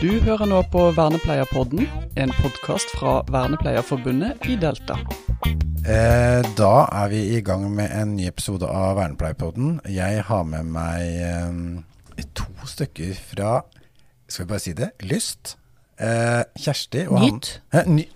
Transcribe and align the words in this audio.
Du 0.00 0.08
hører 0.24 0.48
nå 0.48 0.62
på 0.72 0.86
Vernepleierpodden, 0.96 1.84
en 2.16 2.30
podkast 2.40 2.88
fra 2.96 3.18
Vernepleierforbundet 3.28 4.46
i 4.48 4.54
Delta. 4.56 4.96
Eh, 5.84 6.40
da 6.56 6.72
er 7.02 7.10
vi 7.12 7.20
i 7.36 7.42
gang 7.44 7.66
med 7.74 7.92
en 7.92 8.14
ny 8.16 8.24
episode 8.30 8.64
av 8.64 8.96
Vernepleierpodden. 8.96 9.74
Jeg 9.92 10.22
har 10.24 10.46
med 10.48 10.70
meg 10.72 11.20
eh, 11.20 12.24
to 12.32 12.48
stykker 12.64 13.12
fra 13.32 13.58
Skal 14.30 14.46
vi 14.46 14.50
bare 14.54 14.64
si 14.64 14.72
det? 14.78 14.92
Lyst. 15.04 15.58
Eh, 16.00 16.46
Kjersti 16.56 17.04
og 17.10 17.20
Nyt? 17.20 17.50
han 17.74 17.84
eh, 17.84 17.92
ny, 17.98 18.06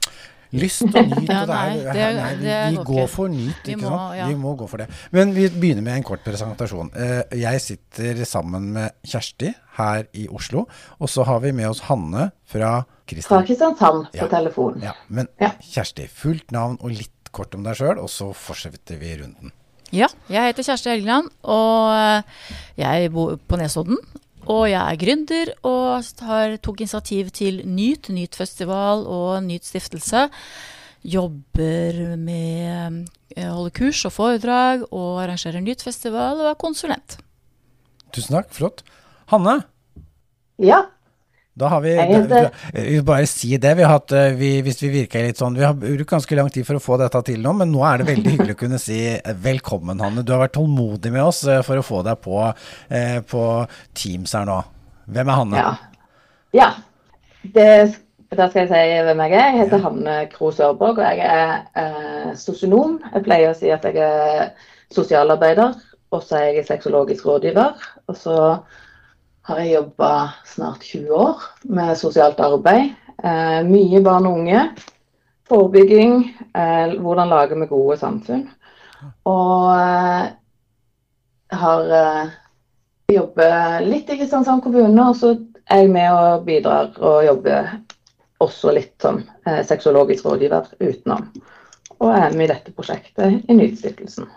Lyst 0.54 0.86
og 0.86 0.94
nyt. 0.94 1.28
Ja, 1.34 1.42
nei, 1.50 1.82
det 1.82 1.98
er, 1.98 2.16
nei, 2.16 2.32
vi, 2.38 2.48
vi 2.48 2.80
går 2.80 2.88
går 2.92 3.08
for 3.10 3.32
nyt, 3.32 3.60
ikke 3.66 3.82
sant? 3.82 4.16
ja. 4.20 4.28
Vi 4.30 4.38
må 4.38 4.54
gå 4.56 4.68
for 4.70 4.80
det. 4.84 4.88
Men 5.12 5.34
vi 5.36 5.48
begynner 5.50 5.84
med 5.84 5.98
en 5.98 6.06
kort 6.06 6.24
presentasjon. 6.24 6.92
Eh, 6.96 7.40
jeg 7.42 7.60
sitter 7.64 8.24
sammen 8.28 8.72
med 8.76 8.94
Kjersti 9.04 9.50
her 9.78 10.06
i 10.14 10.26
Oslo. 10.28 10.66
Og 11.00 11.08
så 11.10 11.24
har 11.26 11.40
vi 11.44 11.52
med 11.52 11.68
oss 11.68 11.80
Hanne 11.88 12.30
fra 12.46 12.84
Kristiansand, 13.06 13.28
Fra 13.28 13.42
Kristian. 13.42 13.46
Kristiansand 13.46 14.06
på 14.12 14.24
Ja. 14.24 14.28
telefon. 14.28 14.80
Ja, 14.82 14.92
men 15.08 15.28
Ja. 15.40 15.50
Kjersti, 15.60 16.08
fullt 16.08 16.50
navn 16.52 16.78
og 16.80 16.90
litt 16.90 17.10
kort 17.32 17.54
om 17.54 17.62
deg 17.64 17.74
sjøl, 17.76 17.98
og 17.98 18.08
så 18.08 18.32
fortsetter 18.34 18.96
vi 18.98 19.16
runden. 19.20 19.52
Ja, 19.92 20.06
jeg 20.30 20.54
heter 20.54 20.62
Kjersti 20.64 20.90
Helgeland, 20.90 21.28
og 21.44 21.92
eh, 21.94 22.22
jeg 22.78 23.12
bor 23.12 23.36
på 23.36 23.56
Nesodden. 23.58 23.98
Og 24.46 24.66
jeg 24.68 24.76
er 24.80 24.96
gründer 25.00 25.52
og 25.64 26.04
har, 26.26 26.56
tok 26.58 26.80
initiativ 26.80 27.30
til 27.32 27.62
Nyt, 27.66 28.10
Nyt-festival 28.10 29.06
og 29.06 29.42
Nyt 29.42 29.64
stiftelse. 29.64 30.28
Jobber 31.04 32.16
med 32.16 33.06
eh, 33.36 33.48
holder 33.52 33.70
kurs 33.76 34.04
og 34.08 34.12
foredrag 34.12 34.84
og 34.90 35.20
arrangerer 35.24 35.60
Nyt-festival 35.60 36.40
og 36.40 36.50
er 36.52 36.58
konsulent. 36.60 37.18
Tusen 38.14 38.36
takk, 38.38 38.52
flott. 38.54 38.82
Hanne, 39.32 39.62
Ja. 40.58 40.82
da 41.56 41.68
har 41.70 41.80
vi 41.80 41.94
da, 42.28 42.50
Vi 42.74 43.00
bare 43.02 43.26
si 43.30 43.56
det. 43.56 43.74
Vi 43.78 43.82
har 43.82 43.92
hatt, 43.96 44.12
eh, 44.12 44.32
vi, 44.38 44.50
hvis 44.62 44.80
vi 44.82 44.90
virker 44.90 45.22
litt 45.26 45.38
sånn 45.38 45.54
Vi 45.56 45.62
har 45.64 45.74
brukt 45.78 46.10
ganske 46.10 46.36
lang 46.36 46.50
tid 46.50 46.66
for 46.66 46.76
å 46.78 46.82
få 46.82 46.98
dette 46.98 47.22
til 47.30 47.40
nå, 47.42 47.52
men 47.56 47.70
nå 47.72 47.82
er 47.86 47.98
det 48.02 48.08
veldig 48.12 48.32
hyggelig 48.36 48.56
å 48.56 48.60
kunne 48.64 48.78
si 48.82 48.98
eh, 49.16 49.34
velkommen, 49.44 50.00
Hanne. 50.02 50.24
Du 50.26 50.32
har 50.34 50.42
vært 50.44 50.56
tålmodig 50.58 51.12
med 51.14 51.22
oss 51.24 51.44
eh, 51.46 51.62
for 51.66 51.78
å 51.78 51.86
få 51.86 52.02
deg 52.06 52.18
på, 52.24 52.40
eh, 52.90 53.20
på 53.22 53.44
Teams 53.94 54.34
her 54.34 54.46
nå. 54.50 54.60
Hvem 55.06 55.28
er 55.30 55.40
Hanne? 55.42 55.62
ja. 55.62 55.74
ja. 56.54 56.70
Det, 57.44 57.64
da 58.32 58.46
skal 58.48 58.62
jeg 58.62 58.70
si 58.70 59.02
hvem 59.06 59.18
jeg 59.26 59.32
er. 59.36 59.48
Jeg 59.52 59.58
heter 59.66 59.82
Hanne 59.84 60.14
Kro 60.32 60.48
Sørborg, 60.50 60.96
og 60.98 61.04
jeg 61.04 61.26
er 61.28 61.66
eh, 61.76 62.30
sosionom. 62.40 62.94
Jeg 63.12 63.24
pleier 63.26 63.50
å 63.52 63.56
si 63.58 63.68
at 63.70 63.84
jeg 63.84 63.98
er 64.00 64.48
sosialarbeider, 64.94 65.74
og 66.14 66.22
så 66.24 66.38
er 66.40 66.46
jeg 66.56 66.64
sexologisk 66.70 67.26
rådgiver. 67.28 67.76
Og 68.08 68.16
så 68.16 68.38
har 69.44 69.60
jeg 69.60 69.74
jobba 69.74 70.10
snart 70.48 70.84
20 70.88 71.16
år 71.20 71.42
med 71.68 71.98
sosialt 72.00 72.40
arbeid. 72.40 72.94
Eh, 73.24 73.60
mye 73.68 74.00
barn 74.04 74.28
og 74.28 74.38
unge. 74.40 74.62
Forebygging. 75.48 76.14
Eh, 76.56 76.94
hvordan 77.00 77.32
lager 77.32 77.60
vi 77.60 77.68
gode 77.68 77.98
samfunn. 78.00 78.46
Og 79.28 79.68
eh, 79.74 80.30
har 81.60 81.92
eh, 81.98 82.32
jobber 83.12 83.84
litt 83.84 84.08
i 84.08 84.16
Kristiansand 84.18 84.64
kommune, 84.64 85.10
og 85.10 85.18
så 85.20 85.34
er 85.68 85.84
jeg 85.84 85.92
med 85.92 86.08
og 86.12 86.46
bidrar 86.48 86.94
og 87.00 87.24
jobber 87.26 87.74
også 88.44 88.72
litt 88.76 88.94
som 89.02 89.20
eh, 89.46 89.60
sexologisk 89.66 90.24
rådgiver 90.24 90.72
utenom. 90.80 91.28
Og 92.00 92.08
er 92.10 92.32
med 92.32 92.48
i 92.48 92.52
dette 92.54 92.72
prosjektet 92.72 93.44
i 93.48 93.56
Nytstiftelsen. 93.56 94.28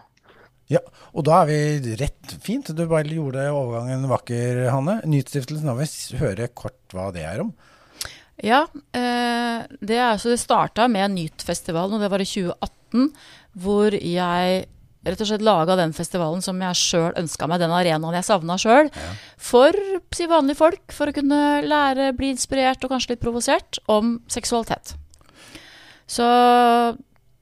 Ja, 0.72 0.82
og 1.16 1.24
da 1.28 1.42
er 1.42 1.50
vi 1.50 1.96
rett 2.00 2.34
fint. 2.44 2.74
Du 2.76 2.84
bare 2.90 3.08
gjorde 3.08 3.46
overgangen 3.56 4.08
vakker, 4.12 4.66
Hanne. 4.74 5.00
Nytstiftelsen, 5.08 5.70
da 5.70 5.78
vil 5.78 5.88
vi 5.88 6.20
høre 6.20 6.50
kort 6.52 6.96
hva 6.96 7.08
det 7.16 7.24
er 7.28 7.46
om. 7.46 7.54
Ja, 8.44 8.66
eh, 8.94 9.64
det, 9.80 9.98
altså 9.98 10.34
det 10.34 10.42
starta 10.44 10.86
med 10.92 11.16
Nyt-festivalen, 11.16 11.96
og 11.98 12.04
det 12.04 12.12
var 12.14 12.22
i 12.22 12.28
2018, 12.28 13.08
hvor 13.64 13.96
jeg 13.96 14.68
rett 15.08 15.24
og 15.24 15.30
slett 15.30 15.46
laga 15.46 15.78
den 15.80 15.94
festivalen 15.96 16.44
som 16.44 16.60
jeg 16.62 16.78
sjøl 16.78 17.16
ønska 17.18 17.48
meg, 17.48 17.62
den 17.64 17.74
arenaen 17.74 18.18
jeg 18.20 18.28
savna 18.28 18.58
sjøl, 18.60 18.92
for 19.40 19.76
si, 20.14 20.28
vanlige 20.30 20.60
folk, 20.60 20.84
for 20.94 21.10
å 21.10 21.16
kunne 21.16 21.42
lære, 21.66 22.12
bli 22.18 22.34
inspirert 22.36 22.84
og 22.84 22.94
kanskje 22.94 23.16
litt 23.16 23.24
provosert 23.24 23.80
om 23.92 24.18
seksualitet. 24.32 24.98
Så 26.08 26.28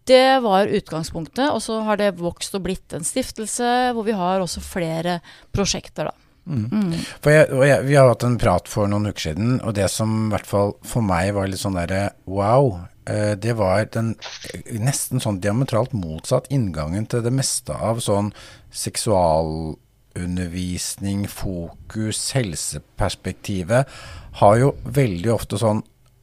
det 0.10 0.40
var 0.46 0.70
utgangspunktet, 0.70 1.50
og 1.50 1.62
så 1.64 1.80
har 1.88 1.96
det 2.02 2.18
vokst 2.20 2.56
og 2.58 2.66
blitt 2.68 2.94
en 2.94 3.06
stiftelse, 3.06 3.70
hvor 3.96 4.06
vi 4.08 4.16
har 4.18 4.44
også 4.44 4.62
flere 4.64 5.20
prosjekter, 5.56 6.12
da. 6.12 6.16
For 6.46 7.34
jeg, 7.34 7.48
og 7.58 7.64
jeg, 7.66 7.82
vi 7.88 7.96
har 7.98 8.12
hatt 8.12 8.24
en 8.28 8.36
prat 8.38 8.68
for 8.70 8.86
noen 8.90 9.08
uker 9.10 9.24
siden, 9.32 9.62
og 9.66 9.74
det 9.78 9.88
som 9.90 10.28
i 10.28 10.32
hvert 10.36 10.46
fall 10.46 10.74
for 10.86 11.02
meg 11.06 11.34
var 11.34 11.48
litt 11.50 11.64
sånn 11.64 11.78
derre 11.80 12.10
wow, 12.30 12.86
eh, 13.10 13.34
det 13.34 13.54
var 13.58 13.86
den 13.96 14.16
eh, 14.54 14.78
nesten 14.78 15.20
sånn 15.24 15.42
diametralt 15.42 15.94
motsatt 15.98 16.46
inngangen 16.54 17.06
til 17.10 17.26
det 17.26 17.34
meste 17.34 17.74
av 17.74 17.98
sånn 18.06 18.30
seksualundervisning, 18.70 21.26
fokus, 21.34 22.38
helseperspektivet, 22.38 23.90
har 24.38 24.54
jo 24.62 24.78
veldig 24.86 25.34
ofte 25.34 25.58
sånn 25.58 25.82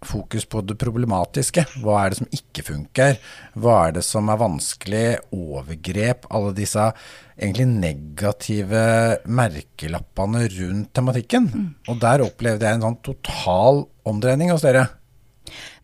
fokus 0.09 0.47
på 0.49 0.63
det 0.67 0.79
problematiske. 0.81 1.65
Hva 1.83 1.99
er 2.03 2.13
det 2.13 2.21
som 2.21 2.33
ikke 2.39 2.65
funker? 2.67 3.19
Hva 3.59 3.77
er 3.89 3.99
det 3.99 4.05
som 4.07 4.31
er 4.33 4.41
vanskelig? 4.41 5.05
Overgrep? 5.35 6.27
Alle 6.31 6.55
disse 6.57 6.89
egentlig 7.37 7.69
negative 7.71 8.83
merkelappene 9.27 10.47
rundt 10.57 10.93
tematikken. 10.95 11.49
Og 11.89 12.01
der 12.03 12.25
opplevde 12.27 12.69
jeg 12.69 12.81
en 12.81 12.89
sånn 12.89 13.01
total 13.07 13.87
omdreining 14.09 14.53
hos 14.55 14.67
dere. 14.67 14.89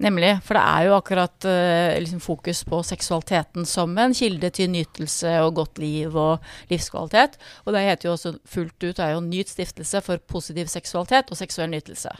Nemlig, 0.02 0.36
for 0.46 0.56
det 0.56 0.62
er 0.62 0.86
jo 0.86 0.94
akkurat 0.96 1.46
eh, 1.48 1.98
liksom 2.02 2.20
fokus 2.22 2.62
på 2.68 2.80
seksualiteten 2.86 3.66
som 3.68 3.96
en 3.98 4.14
kilde 4.16 4.50
til 4.54 4.70
nytelse 4.72 5.32
og 5.42 5.56
godt 5.58 5.80
liv 5.82 6.14
og 6.16 6.44
livskvalitet. 6.70 7.36
Og 7.66 7.74
det 7.74 7.84
heter 7.86 8.08
jo 8.08 8.14
også 8.14 8.34
fullt 8.48 8.86
ut 8.86 9.02
er 9.02 9.16
jo 9.16 9.24
Nyt 9.28 9.50
stiftelse 9.50 10.00
for 10.04 10.22
positiv 10.30 10.70
seksualitet 10.72 11.30
og 11.30 11.40
seksuell 11.40 11.70
nytelse. 11.70 12.14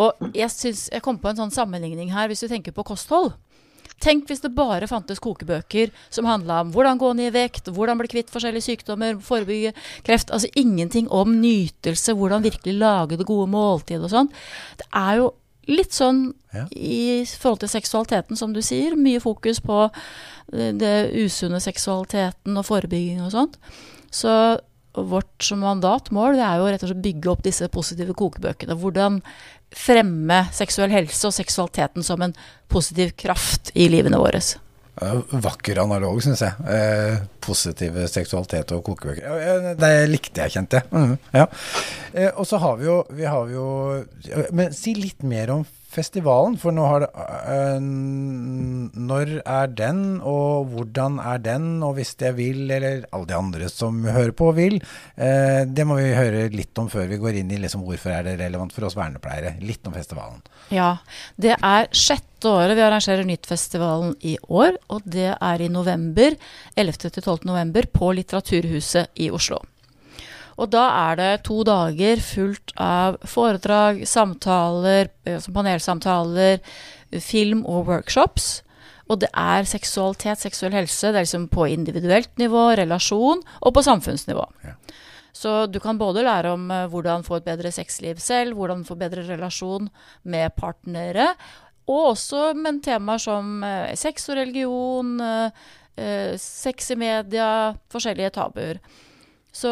Og 0.00 0.30
jeg 0.36 0.50
synes, 0.52 0.86
jeg 0.92 1.02
kom 1.02 1.18
på 1.18 1.32
en 1.32 1.40
sånn 1.40 1.54
sammenligning 1.54 2.12
her, 2.14 2.28
hvis 2.28 2.44
du 2.44 2.48
tenker 2.52 2.76
på 2.76 2.86
kosthold. 2.86 3.32
Tenk 4.02 4.26
hvis 4.28 4.42
det 4.42 4.50
bare 4.56 4.88
fantes 4.90 5.22
kokebøker 5.22 5.92
som 6.12 6.26
handla 6.28 6.60
om 6.64 6.72
hvordan 6.74 6.98
gå 7.00 7.12
ned 7.16 7.30
i 7.30 7.34
vekt, 7.36 7.70
hvordan 7.72 8.00
bli 8.00 8.10
kvitt 8.10 8.32
forskjellige 8.32 8.66
sykdommer, 8.66 9.16
forebygge 9.22 9.72
kreft. 10.06 10.32
Altså 10.34 10.50
ingenting 10.58 11.08
om 11.14 11.38
nytelse, 11.40 12.16
hvordan 12.18 12.44
virkelig 12.44 12.74
lage 12.80 13.20
det 13.20 13.28
gode 13.28 13.48
måltidet 13.52 14.04
og 14.04 14.12
sånn. 14.12 14.30
Det 14.80 14.88
er 14.90 15.22
jo 15.22 15.32
litt 15.68 15.92
sånn 15.92 16.34
Ja. 16.54 16.66
i 16.70 17.24
forhold 17.26 17.60
til 17.60 17.68
seksualiteten, 17.68 18.36
som 18.36 18.52
du 18.52 18.60
sier. 18.62 18.96
Mye 18.96 19.20
fokus 19.20 19.60
på 19.60 19.90
eh, 20.52 20.72
det 20.72 21.12
usunne 21.12 21.60
seksualiteten 21.60 22.56
og 22.56 22.66
forebygging 22.66 23.22
og 23.24 23.32
sånt. 23.32 23.58
Så 24.10 24.60
vårt 24.94 25.50
mandat, 25.58 26.12
mål, 26.14 26.36
det 26.38 26.46
er 26.46 26.58
jo 26.60 26.66
rett 26.70 26.82
og 26.86 26.92
slett 26.92 27.02
bygge 27.02 27.30
opp 27.32 27.42
disse 27.42 27.66
positive 27.68 28.14
kokebøkene. 28.14 28.76
Hvordan 28.78 29.22
fremme 29.74 30.44
seksuell 30.54 30.92
helse 30.94 31.26
og 31.28 31.34
seksualiteten 31.34 32.04
som 32.06 32.22
en 32.22 32.34
positiv 32.70 33.14
kraft 33.18 33.72
i 33.74 33.88
livene 33.90 34.20
våre. 34.20 34.40
Vakker 34.94 35.80
analog, 35.82 36.20
syns 36.22 36.42
jeg. 36.44 36.66
Eh, 36.70 37.22
positiv 37.42 37.96
seksualitet 38.10 38.70
og 38.76 38.84
kokebøker. 38.86 39.74
Det 39.80 39.92
likte 40.10 40.44
jeg, 40.44 40.54
kjente 40.54 40.80
jeg. 40.80 40.90
Mm, 40.94 41.16
ja. 41.34 41.46
eh, 42.12 42.30
og 42.30 42.46
så 42.46 42.60
har 42.62 42.78
vi 42.78 42.86
jo, 42.86 43.00
vi 43.10 43.26
har 43.26 43.50
jo 43.50 43.66
Men 44.54 44.74
si 44.76 44.94
litt 44.94 45.26
mer 45.26 45.50
om 45.56 45.64
festivalen, 45.94 46.58
for 46.60 46.74
nå 46.74 46.86
har 46.90 47.04
det 47.04 47.10
øh, 47.14 47.80
Når 48.94 49.38
er 49.44 49.72
den, 49.78 50.20
og 50.20 50.70
hvordan 50.74 51.18
er 51.22 51.38
den, 51.38 51.82
og 51.82 51.94
hvis 51.98 52.16
jeg 52.20 52.36
vil, 52.36 52.70
eller 52.70 53.06
alle 53.12 53.30
de 53.30 53.38
andre 53.38 53.68
som 53.72 54.04
hører 54.04 54.34
på 54.36 54.52
vil, 54.58 54.82
Øh, 55.14 55.62
det 55.70 55.84
må 55.86 55.96
vi 55.98 56.10
høre 56.16 56.48
litt 56.54 56.78
om 56.80 56.88
før 56.90 57.06
vi 57.10 57.20
går 57.22 57.38
inn 57.40 57.52
i 57.54 57.60
liksom, 57.62 57.84
hvorfor 57.86 58.10
er 58.10 58.26
det 58.26 58.38
relevant 58.40 58.74
for 58.74 58.88
oss 58.88 58.96
vernepleiere. 58.98 59.54
Litt 59.62 59.86
om 59.86 59.94
festivalen. 59.94 60.40
Ja, 60.74 60.96
det 61.40 61.54
er 61.56 61.90
sjette 61.94 62.50
året 62.50 62.76
vi 62.76 62.84
arrangerer 62.84 63.24
Nyttfestivalen 63.28 64.16
i 64.26 64.34
år, 64.48 64.76
og 64.92 65.06
det 65.08 65.30
er 65.34 65.62
i 65.62 65.70
november, 65.72 66.34
11.-12. 66.76 67.46
november, 67.48 67.86
på 67.94 68.10
Litteraturhuset 68.18 69.14
i 69.22 69.30
Oslo. 69.32 69.62
Og 70.60 70.70
da 70.70 70.84
er 71.10 71.18
det 71.18 71.30
to 71.48 71.62
dager 71.66 72.20
fullt 72.22 72.74
av 72.80 73.18
foredrag, 73.26 74.04
samtaler, 74.06 75.10
eh, 75.26 75.48
panelsamtaler, 75.54 76.60
film 77.22 77.64
og 77.66 77.88
workshops. 77.90 78.62
Og 79.10 79.20
det 79.20 79.30
er 79.36 79.66
seksualitet, 79.68 80.40
seksuell 80.40 80.72
helse. 80.72 81.10
Det 81.10 81.18
er 81.18 81.26
liksom 81.26 81.48
på 81.52 81.66
individuelt 81.68 82.30
nivå, 82.40 82.70
relasjon, 82.78 83.42
og 83.60 83.74
på 83.74 83.84
samfunnsnivå. 83.84 84.46
Ja. 84.64 84.76
Så 85.34 85.66
du 85.66 85.80
kan 85.82 85.98
både 85.98 86.22
lære 86.22 86.54
om 86.54 86.70
eh, 86.70 86.86
hvordan 86.86 87.26
få 87.26 87.40
et 87.40 87.48
bedre 87.50 87.72
sexliv 87.74 88.22
selv, 88.22 88.54
hvordan 88.54 88.86
få 88.86 88.94
bedre 88.94 89.26
relasjon 89.26 89.90
med 90.22 90.54
partnere, 90.56 91.34
og 91.90 92.14
også 92.14 92.54
med 92.56 92.80
temaer 92.84 93.20
som 93.20 93.58
eh, 93.66 93.94
sex 93.98 94.30
og 94.30 94.38
religion, 94.38 95.18
sex 95.94 96.88
i 96.90 96.96
media, 96.98 97.48
forskjellige 97.92 98.32
tabuer. 98.34 98.80
Så 99.54 99.70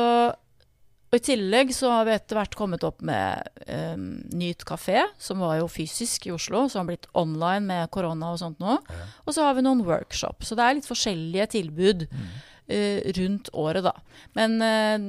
Og 1.13 1.19
i 1.19 1.25
tillegg 1.27 1.75
så 1.77 1.91
har 1.93 2.07
vi 2.09 2.15
etter 2.15 2.39
hvert 2.39 2.55
kommet 2.57 2.85
opp 2.89 3.03
med 3.05 3.45
eh, 3.69 3.97
Nyt 4.33 4.65
kafé, 4.65 5.03
som 5.21 5.43
var 5.45 5.59
jo 5.59 5.67
fysisk 5.69 6.25
i 6.27 6.33
Oslo, 6.33 6.63
som 6.73 6.81
har 6.81 6.89
blitt 6.89 7.05
online 7.13 7.67
med 7.69 7.91
korona 7.93 8.31
og 8.33 8.39
sånt 8.41 8.63
nå. 8.65 8.79
Og 9.27 9.35
så 9.37 9.45
har 9.45 9.59
vi 9.59 9.65
noen 9.67 9.85
workshop. 9.85 10.41
Så 10.49 10.57
det 10.57 10.65
er 10.65 10.79
litt 10.79 10.89
forskjellige 10.89 11.51
tilbud 11.53 12.07
eh, 12.09 13.05
rundt 13.19 13.53
året, 13.53 13.85
da. 13.85 13.93
Men 14.41 14.57
eh, 14.65 15.05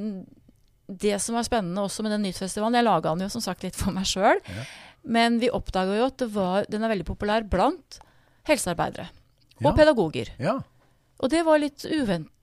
det 0.92 1.16
som 1.24 1.40
var 1.40 1.48
spennende 1.48 1.88
også 1.88 2.04
med 2.04 2.12
den 2.18 2.26
Nytfestivalen 2.28 2.76
Jeg 2.76 2.84
laga 2.90 3.14
den 3.16 3.24
jo 3.24 3.32
som 3.32 3.46
sagt 3.46 3.64
litt 3.64 3.80
for 3.80 3.96
meg 3.96 4.04
sjøl. 4.10 4.44
Men 5.08 5.40
vi 5.40 5.48
oppdaga 5.56 5.96
jo 6.02 6.10
at 6.12 6.20
det 6.20 6.30
var, 6.36 6.68
den 6.68 6.84
er 6.84 6.92
veldig 6.92 7.08
populær 7.08 7.48
blant 7.48 8.02
helsearbeidere. 8.52 9.08
Og 9.64 9.70
Ja. 9.72 9.76
pedagoger. 9.80 10.36
Ja. 10.36 10.58
Og 11.24 11.32
det 11.32 11.46
var 11.48 11.64
litt 11.64 11.88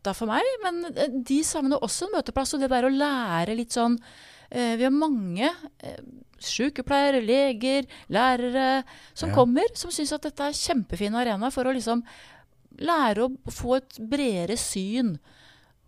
uventa 0.01 0.15
for 0.17 0.27
meg, 0.31 0.43
men 0.65 0.81
eh, 0.97 1.09
de 1.13 1.43
savner 1.45 1.81
også 1.83 2.07
en 2.09 2.17
møteplass. 2.19 2.55
Og 2.57 2.61
det 2.63 2.71
der 2.73 2.85
å 2.89 2.93
lære 2.93 3.57
litt 3.57 3.73
sånn 3.77 3.99
eh, 4.51 4.77
Vi 4.77 4.85
har 4.87 4.91
mange 4.95 5.51
eh, 5.83 6.01
sykepleiere, 6.41 7.21
leger, 7.23 7.87
lærere 8.09 8.83
som 9.15 9.29
Ja. 9.31 9.35
kommer, 9.37 9.69
som 9.77 9.91
syns 9.91 10.13
at 10.13 10.23
dette 10.23 10.41
er 10.43 10.53
kjempefin 10.57 11.15
arena 11.15 11.51
for 11.53 11.65
å 11.69 11.73
liksom 11.77 12.03
lære 12.81 13.27
å 13.29 13.51
få 13.53 13.77
et 13.77 13.99
bredere 14.01 14.57
syn 14.57 15.19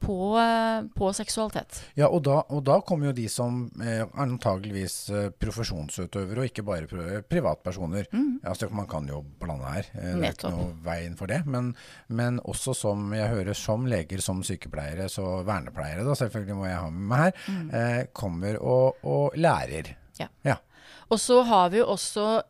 på, 0.02 0.16
eh, 0.38 0.82
på 0.98 1.10
seksualitet. 1.16 1.78
Ja, 1.98 2.08
og 2.10 2.24
da, 2.26 2.40
og 2.50 2.64
da 2.66 2.80
kommer 2.86 3.10
jo 3.10 3.16
de 3.16 3.28
som 3.30 3.64
er 3.80 4.04
antageligvis 4.20 4.96
eh, 5.14 5.28
profesjonsutøvere, 5.40 6.42
og 6.42 6.50
ikke 6.50 6.64
bare 6.66 6.86
privatpersoner. 6.90 8.08
privatpersoner. 8.10 8.10
Altså, 8.48 8.68
man 8.74 8.86
kan 8.90 9.06
jo 9.08 9.22
blande 9.40 9.70
her, 9.70 9.88
eh, 9.94 10.14
det 10.18 10.26
er 10.26 10.32
ikke 10.36 10.50
Mm. 10.52 10.58
Noe 10.58 10.74
veien 10.84 11.16
for 11.16 11.26
det. 11.30 11.40
Men, 11.46 11.74
men 12.08 12.40
også 12.40 12.74
som 12.74 13.12
jeg 13.14 13.28
hører, 13.30 13.54
som 13.54 13.86
leger, 13.86 14.20
som 14.20 14.42
sykepleiere, 14.42 15.08
så 15.08 15.44
vernepleiere, 15.46 16.04
da 16.04 16.14
selvfølgelig 16.18 16.56
må 16.58 16.66
jeg 16.66 16.76
ha 16.80 16.90
med 16.90 17.08
meg 17.12 17.22
her, 17.22 17.32
eh, 17.72 18.04
kommer 18.12 18.58
og, 18.60 18.96
og 19.04 19.36
lærer. 19.38 19.94
Mm. 19.94 20.18
Ja. 20.20 20.28
Ja. 20.44 20.56
Og 21.10 21.20
så 21.20 21.42
har 21.46 21.70
vi 21.70 21.78
jo 21.78 21.86
også 21.92 22.42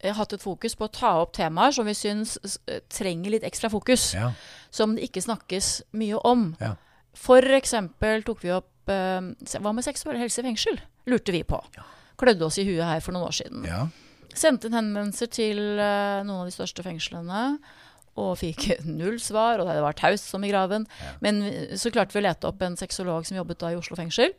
eh, 0.00 0.14
hatt 0.14 0.32
et 0.32 0.42
fokus 0.42 0.74
på 0.78 0.86
å 0.86 0.92
ta 0.92 1.14
opp 1.22 1.32
temaer 1.36 1.72
som 1.74 1.86
vi 1.88 1.94
syns 1.94 2.36
eh, 2.68 2.80
trenger 2.90 3.30
litt 3.34 3.46
ekstra 3.48 3.70
fokus. 3.72 4.12
Ja. 4.14 4.32
Som 4.70 4.94
det 4.96 5.08
ikke 5.08 5.22
snakkes 5.24 5.82
mye 5.98 6.20
om. 6.28 6.52
Ja. 6.60 6.74
For 7.18 7.42
eksempel 7.58 8.22
tok 8.26 8.42
vi 8.44 8.52
opp 8.54 8.92
eh, 8.92 9.20
Hva 9.58 9.72
med 9.74 9.84
seksuell 9.86 10.18
helse 10.20 10.42
i 10.42 10.46
fengsel? 10.46 10.78
Lurte 11.10 11.34
vi 11.34 11.42
på. 11.48 11.58
Klødde 12.18 12.46
oss 12.46 12.58
i 12.60 12.66
huet 12.68 12.84
her 12.86 13.02
for 13.04 13.14
noen 13.16 13.28
år 13.30 13.36
siden. 13.42 13.66
ja. 13.68 13.86
Sendte 14.38 14.68
inn 14.68 14.76
henvendelser 14.76 15.26
til 15.34 15.58
eh, 15.80 16.20
noen 16.22 16.44
av 16.44 16.46
de 16.46 16.52
største 16.54 16.84
fengslene. 16.86 17.58
Og 18.18 18.36
fikk 18.38 18.68
null 19.00 19.16
svar, 19.22 19.58
og 19.58 19.66
det 19.70 19.80
var 19.82 19.96
taust 19.98 20.28
som 20.30 20.44
i 20.46 20.50
graven. 20.52 20.84
Men 21.24 21.40
så 21.78 21.90
klarte 21.94 22.14
vi 22.14 22.20
å 22.22 22.26
lete 22.28 22.46
opp 22.50 22.62
en 22.62 22.76
sexolog 22.78 23.26
som 23.26 23.38
jobbet 23.40 23.58
da 23.62 23.72
i 23.74 23.78
Oslo 23.80 23.98
fengsel. 23.98 24.34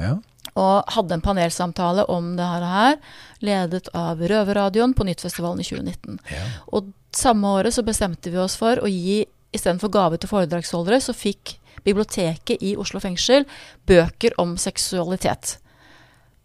ja. 0.00 0.16
Og 0.60 0.90
hadde 0.94 1.16
en 1.16 1.22
panelsamtale 1.24 2.04
om 2.12 2.34
det 2.38 2.44
her 2.46 2.98
ledet 3.42 3.88
av 3.96 4.20
Røverradioen 4.20 4.92
på 4.94 5.06
Nyttfestivalen 5.08 5.62
i 5.62 5.66
2019. 5.66 6.18
Ja. 6.30 6.42
Og 6.76 6.90
samme 7.16 7.48
året 7.56 7.74
så 7.74 7.82
bestemte 7.82 8.30
vi 8.30 8.38
oss 8.38 8.54
for 8.60 8.78
å 8.84 8.90
gi 8.90 9.22
istedenfor 9.56 9.90
gave 9.94 10.18
til 10.20 10.30
foredragsholdere, 10.30 11.00
så 11.02 11.14
fikk 11.16 11.56
biblioteket 11.84 12.62
i 12.64 12.74
Oslo 12.80 13.00
fengsel 13.02 13.46
bøker 13.88 14.36
om 14.40 14.56
seksualitet. 14.60 15.58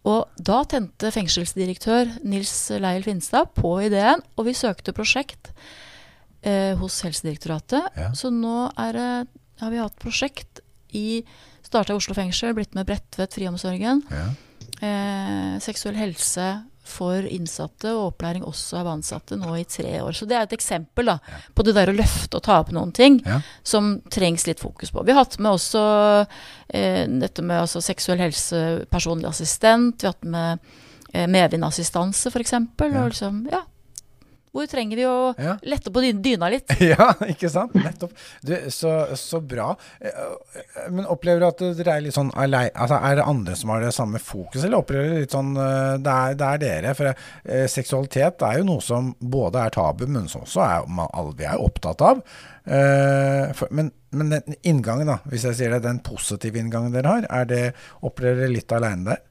Og 0.07 0.29
da 0.39 0.61
tente 0.69 1.11
fengselsdirektør 1.11 2.15
Nils 2.27 2.53
Leil 2.79 3.03
Finstad 3.03 3.51
på 3.57 3.75
ideen, 3.83 4.23
og 4.39 4.47
vi 4.47 4.55
søkte 4.57 4.95
prosjekt 4.95 5.51
eh, 6.41 6.75
hos 6.79 7.01
Helsedirektoratet. 7.03 7.91
Ja. 7.99 8.11
Så 8.15 8.31
nå 8.33 8.69
er 8.79 8.99
har 9.59 9.73
vi 9.73 9.81
hatt 9.81 9.97
prosjekt 9.99 10.61
i 10.95 11.21
Starta 11.65 11.93
i 11.93 11.99
Oslo 11.99 12.15
fengsel, 12.17 12.55
blitt 12.57 12.73
med 12.77 12.87
Bredtvet 12.89 13.35
friomsorgen. 13.35 14.05
ja. 14.09 14.29
Eh, 14.79 15.57
seksuell 15.59 15.97
helse 15.99 16.43
for 16.89 17.25
innsatte 17.29 17.91
og 17.95 18.09
opplæring 18.13 18.43
også 18.47 18.79
av 18.81 18.89
ansatte 18.91 19.37
nå 19.39 19.53
i 19.59 19.63
tre 19.69 19.99
år. 20.01 20.11
Så 20.17 20.27
det 20.29 20.35
er 20.37 20.47
et 20.47 20.55
eksempel 20.57 21.05
da, 21.11 21.17
på 21.55 21.63
det 21.67 21.75
der 21.77 21.91
å 21.91 21.95
løfte 21.95 22.37
og 22.39 22.43
ta 22.47 22.59
opp 22.63 22.71
noen 22.75 22.91
ting 22.95 23.21
Ja. 23.25 23.39
som 23.63 24.01
trengs 24.11 24.47
litt 24.49 24.59
fokus 24.59 24.91
på. 24.91 25.03
Vi 25.05 25.13
har 25.13 25.23
hatt 25.23 25.37
med 25.39 25.51
også 25.55 25.83
eh, 26.73 27.05
dette 27.07 27.41
med 27.45 27.61
altså, 27.63 27.81
seksuell 27.81 28.19
helse, 28.19 28.85
personlig 28.91 29.29
assistent. 29.29 30.01
Vi 30.01 30.07
har 30.09 30.13
hatt 30.17 30.29
med 30.29 30.59
eh, 31.13 31.27
medvindassistanse, 31.27 32.29
f.eks. 32.33 32.51
Ja. 32.53 32.61
Og 33.03 33.11
liksom, 33.13 33.43
ja. 33.51 33.63
Hvor 34.49 34.65
trenger 34.65 34.97
vi 34.97 35.03
å 35.05 35.17
Ja. 35.37 35.57
lette 35.61 35.91
på 35.93 36.01
dyna 36.23 36.47
litt? 36.49 36.71
Ja, 36.91 37.11
ikke 37.29 37.49
sant? 37.53 37.75
Nettopp. 37.77 38.15
Du, 38.41 38.55
så, 38.73 38.93
så 39.19 39.39
bra. 39.45 39.75
Eh, 40.01 40.09
eh, 40.09 40.87
Men 40.89 41.05
opplever 41.05 41.43
du 41.43 41.47
at 41.51 41.61
dere 41.77 41.97
er 41.99 42.05
litt 42.07 42.15
sånn 42.17 42.31
alei... 42.33 42.63
Altså, 42.73 42.97
er 42.97 43.19
det 43.19 43.27
andre 43.29 43.55
som 43.59 43.69
har 43.75 43.85
det 43.85 43.93
samme 43.93 44.17
fokus, 44.23 44.63
eller 44.63 44.81
opplever 44.81 45.11
dere 45.11 45.21
litt 45.27 45.35
sånn 45.37 45.51
eh, 45.53 45.97
Det 46.01 46.15
er, 46.15 46.35
det 46.39 46.49
er 46.49 46.63
dere. 46.65 46.95
For 46.97 47.11
eh, 47.13 47.67
seksualitet 47.69 48.41
er 48.49 48.57
jo 48.63 48.67
noe 48.71 48.81
som 48.85 49.13
både 49.21 49.61
er 49.67 49.75
tabu, 49.77 50.07
men 50.09 50.25
som 50.31 50.47
også 50.47 50.65
er 50.65 50.89
man, 50.89 51.11
alle 51.13 51.37
vi 51.37 51.45
er 51.45 51.61
opptatt 51.61 52.01
av. 52.09 52.25
Eh, 52.65 53.53
for, 53.57 53.69
men, 53.75 53.93
men 54.17 54.33
den 54.33 54.57
inngangen, 54.63 55.09
da, 55.13 55.19
hvis 55.29 55.45
jeg 55.45 55.59
sier 55.61 55.77
det, 55.77 55.83
den 55.85 56.01
positive 56.05 56.57
inngangen 56.57 56.93
dere 56.97 57.19
har, 57.19 57.29
er 57.41 57.49
det, 57.49 57.63
opplever 58.01 58.47
dere 58.47 58.55
litt 58.57 58.73
aleine 58.73 59.13
der? 59.13 59.25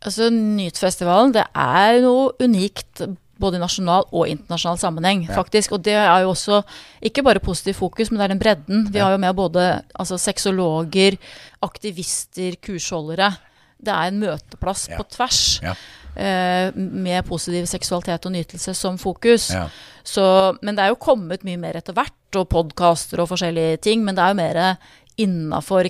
Altså, 0.00 0.30
Nytfestivalen, 0.32 1.34
det 1.36 1.44
er 1.52 1.98
noe 2.00 2.30
unikt 2.40 3.02
både 3.40 3.56
i 3.58 3.62
nasjonal 3.62 4.04
og 4.12 4.28
internasjonal 4.28 4.78
sammenheng, 4.78 5.24
faktisk. 5.34 5.72
Og 5.76 5.82
det 5.84 5.94
er 5.98 6.22
jo 6.22 6.30
også 6.34 6.60
ikke 7.02 7.24
bare 7.26 7.40
positiv 7.42 7.74
fokus, 7.80 8.10
men 8.10 8.20
det 8.20 8.24
er 8.28 8.34
den 8.34 8.42
bredden. 8.42 8.86
Vi 8.92 8.98
har 9.02 9.10
jo 9.16 9.22
med 9.22 9.34
både 9.38 9.82
altså, 9.98 10.18
sexologer, 10.20 11.16
aktivister, 11.64 12.56
kursholdere. 12.64 13.32
Det 13.80 13.92
er 13.94 14.10
en 14.10 14.20
møteplass 14.20 14.88
Ja. 14.90 14.96
på 15.00 15.04
tvers. 15.16 15.60
Ja. 15.62 15.74
eh, 16.16 16.72
med 16.76 17.22
positiv 17.24 17.66
seksualitet 17.70 18.26
og 18.26 18.32
nytelse 18.32 18.74
som 18.74 18.98
fokus. 18.98 19.50
Ja. 19.54 19.68
Så, 20.04 20.56
men 20.62 20.74
det 20.76 20.82
er 20.84 20.88
jo 20.88 20.98
kommet 21.00 21.44
mye 21.46 21.56
mer 21.56 21.76
etter 21.78 21.94
hvert, 21.94 22.12
og 22.36 22.48
podkaster 22.48 23.20
og 23.22 23.28
forskjellige 23.30 23.76
ting. 23.82 24.04
Men 24.04 24.14
det 24.16 24.22
er 24.24 24.28
jo 24.28 24.34
mer 24.34 24.76
innafor. 25.24 25.86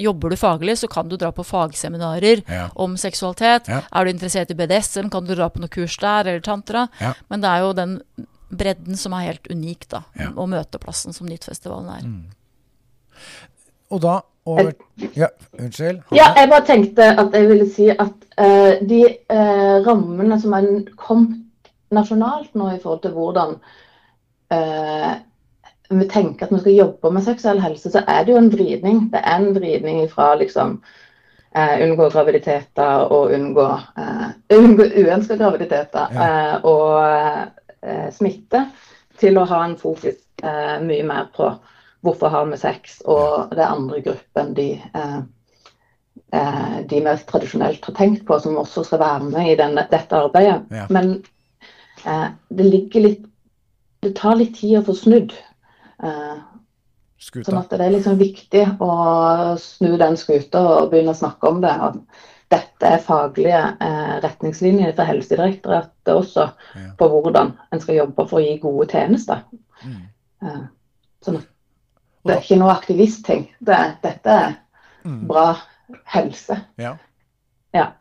Jobber 0.00 0.32
du 0.32 0.36
faglig, 0.40 0.78
så 0.80 0.88
kan 0.90 1.08
du 1.10 1.16
dra 1.20 1.30
på 1.32 1.44
fagseminarer 1.46 2.42
Ja. 2.48 2.68
om 2.74 2.96
seksualitet. 2.96 3.68
Ja. 3.68 3.82
Er 3.92 4.04
du 4.04 4.10
interessert 4.10 4.50
i 4.50 4.54
BDSM, 4.58 5.10
kan 5.10 5.26
du 5.26 5.34
dra 5.34 5.48
på 5.50 5.60
noe 5.62 5.68
kurs 5.68 5.96
der, 6.00 6.26
eller 6.26 6.40
tantra. 6.40 6.88
Ja. 7.00 7.14
Men 7.28 7.40
det 7.44 7.50
er 7.50 7.64
jo 7.64 7.72
den 7.72 8.00
bredden 8.50 8.96
som 8.96 9.12
er 9.14 9.28
helt 9.30 9.46
unik, 9.50 9.88
da. 9.88 10.02
Ja. 10.18 10.30
Og 10.36 10.48
møteplassen 10.50 11.14
som 11.14 11.28
Nyttfestivalen 11.30 11.90
er. 11.94 12.08
Og 13.90 14.00
da 14.02 14.20
over 14.46 14.72
Ja, 15.16 15.28
unnskyld. 15.58 16.02
Ja, 16.16 16.32
jeg 16.36 16.48
bare 16.50 16.66
tenkte 16.66 17.10
at 17.18 17.34
jeg 17.36 17.48
ville 17.48 17.68
si 17.70 17.88
at 17.90 18.26
uh, 18.40 18.72
de 18.88 19.02
uh, 19.30 19.84
rammene 19.86 20.40
som 20.40 20.54
er 20.56 20.66
kommet 20.96 21.46
nasjonalt 21.90 22.54
nå 22.54 22.68
i 22.70 22.78
forhold 22.78 23.00
til 23.02 23.10
hvordan 23.16 23.56
eh, 24.54 25.14
vi 25.90 26.06
tenker 26.08 26.46
at 26.46 26.52
vi 26.54 26.60
skal 26.62 26.76
jobbe 26.76 27.10
med 27.10 27.24
seksuell 27.26 27.60
helse, 27.62 27.90
så 27.90 28.02
er 28.06 28.24
det 28.24 28.34
jo 28.34 28.38
en 28.38 28.52
vridning. 28.52 29.00
Det 29.12 29.22
er 29.24 29.40
en 29.40 29.54
vridning 29.56 30.04
fra 30.10 30.34
liksom 30.38 30.76
eh, 31.54 31.82
unngå 31.82 32.10
graviditeter 32.12 33.10
og 33.10 33.34
unngå, 33.34 33.66
eh, 33.98 34.28
unngå 34.54 34.86
uønska 35.02 35.38
graviditeter 35.40 36.14
eh, 36.14 36.54
og 36.68 36.94
eh, 37.82 38.06
smitte, 38.14 38.66
til 39.20 39.36
å 39.36 39.48
ha 39.50 39.64
en 39.66 39.76
fokus 39.80 40.14
eh, 40.42 40.78
mye 40.84 41.04
mer 41.04 41.26
på 41.34 41.50
hvorfor 42.06 42.32
har 42.32 42.46
vi 42.48 42.56
sex, 42.56 43.00
og 43.04 43.50
det 43.56 43.66
andre 43.66 44.00
gruppen 44.06 44.54
de 44.56 44.70
eh, 44.78 45.20
de 46.86 47.00
mest 47.02 47.26
tradisjonelt 47.26 47.84
har 47.84 47.94
tenkt 47.98 48.22
på, 48.26 48.38
som 48.40 48.58
også 48.60 48.84
skal 48.86 49.00
være 49.02 49.30
med 49.32 49.50
i 49.50 49.58
denne, 49.58 49.82
dette 49.90 50.14
arbeidet. 50.16 50.62
Ja. 50.70 50.86
Men 50.90 51.24
eh, 52.06 52.28
det 52.48 52.70
ligger 52.70 53.08
litt 53.08 53.26
Det 54.00 54.14
tar 54.16 54.38
litt 54.40 54.54
tid 54.56 54.78
å 54.78 54.84
få 54.86 54.94
snudd. 54.96 55.34
Eh, 56.02 56.36
sånn 57.20 57.58
at 57.60 57.70
det 57.70 57.80
er 57.84 57.92
liksom 57.94 58.18
viktig 58.20 58.64
å 58.80 58.90
snu 59.60 59.96
den 60.00 60.16
skuta 60.16 60.60
og 60.80 60.90
begynne 60.92 61.12
å 61.12 61.18
snakke 61.20 61.48
om 61.50 61.60
det. 61.60 61.70
At 61.70 61.98
dette 62.50 62.88
er 62.96 63.02
faglige 63.04 63.60
eh, 63.80 64.14
retningslinjer 64.24 64.94
fra 64.96 65.04
Helsedirektoratet 65.10 66.14
også 66.14 66.48
Ja. 66.74 66.90
på 66.98 67.08
hvordan 67.12 67.52
en 67.72 67.80
skal 67.80 68.00
jobbe 68.00 68.26
for 68.28 68.40
å 68.40 68.44
gi 68.44 68.56
gode 68.62 68.88
tjenester. 68.90 69.44
Mm. 69.84 70.02
Eh, 70.42 70.64
sånn 71.22 71.36
at 71.42 71.46
det 72.24 72.34
er 72.36 72.40
ikke 72.42 72.58
noe 72.60 72.74
aktivistting. 72.74 73.48
Det, 73.60 73.78
dette 74.02 74.28
er 74.30 74.56
Mm. 75.04 75.26
bra 75.28 75.56
helse. 76.12 76.64
Ja. 76.76 76.96
Ja. 77.72 77.92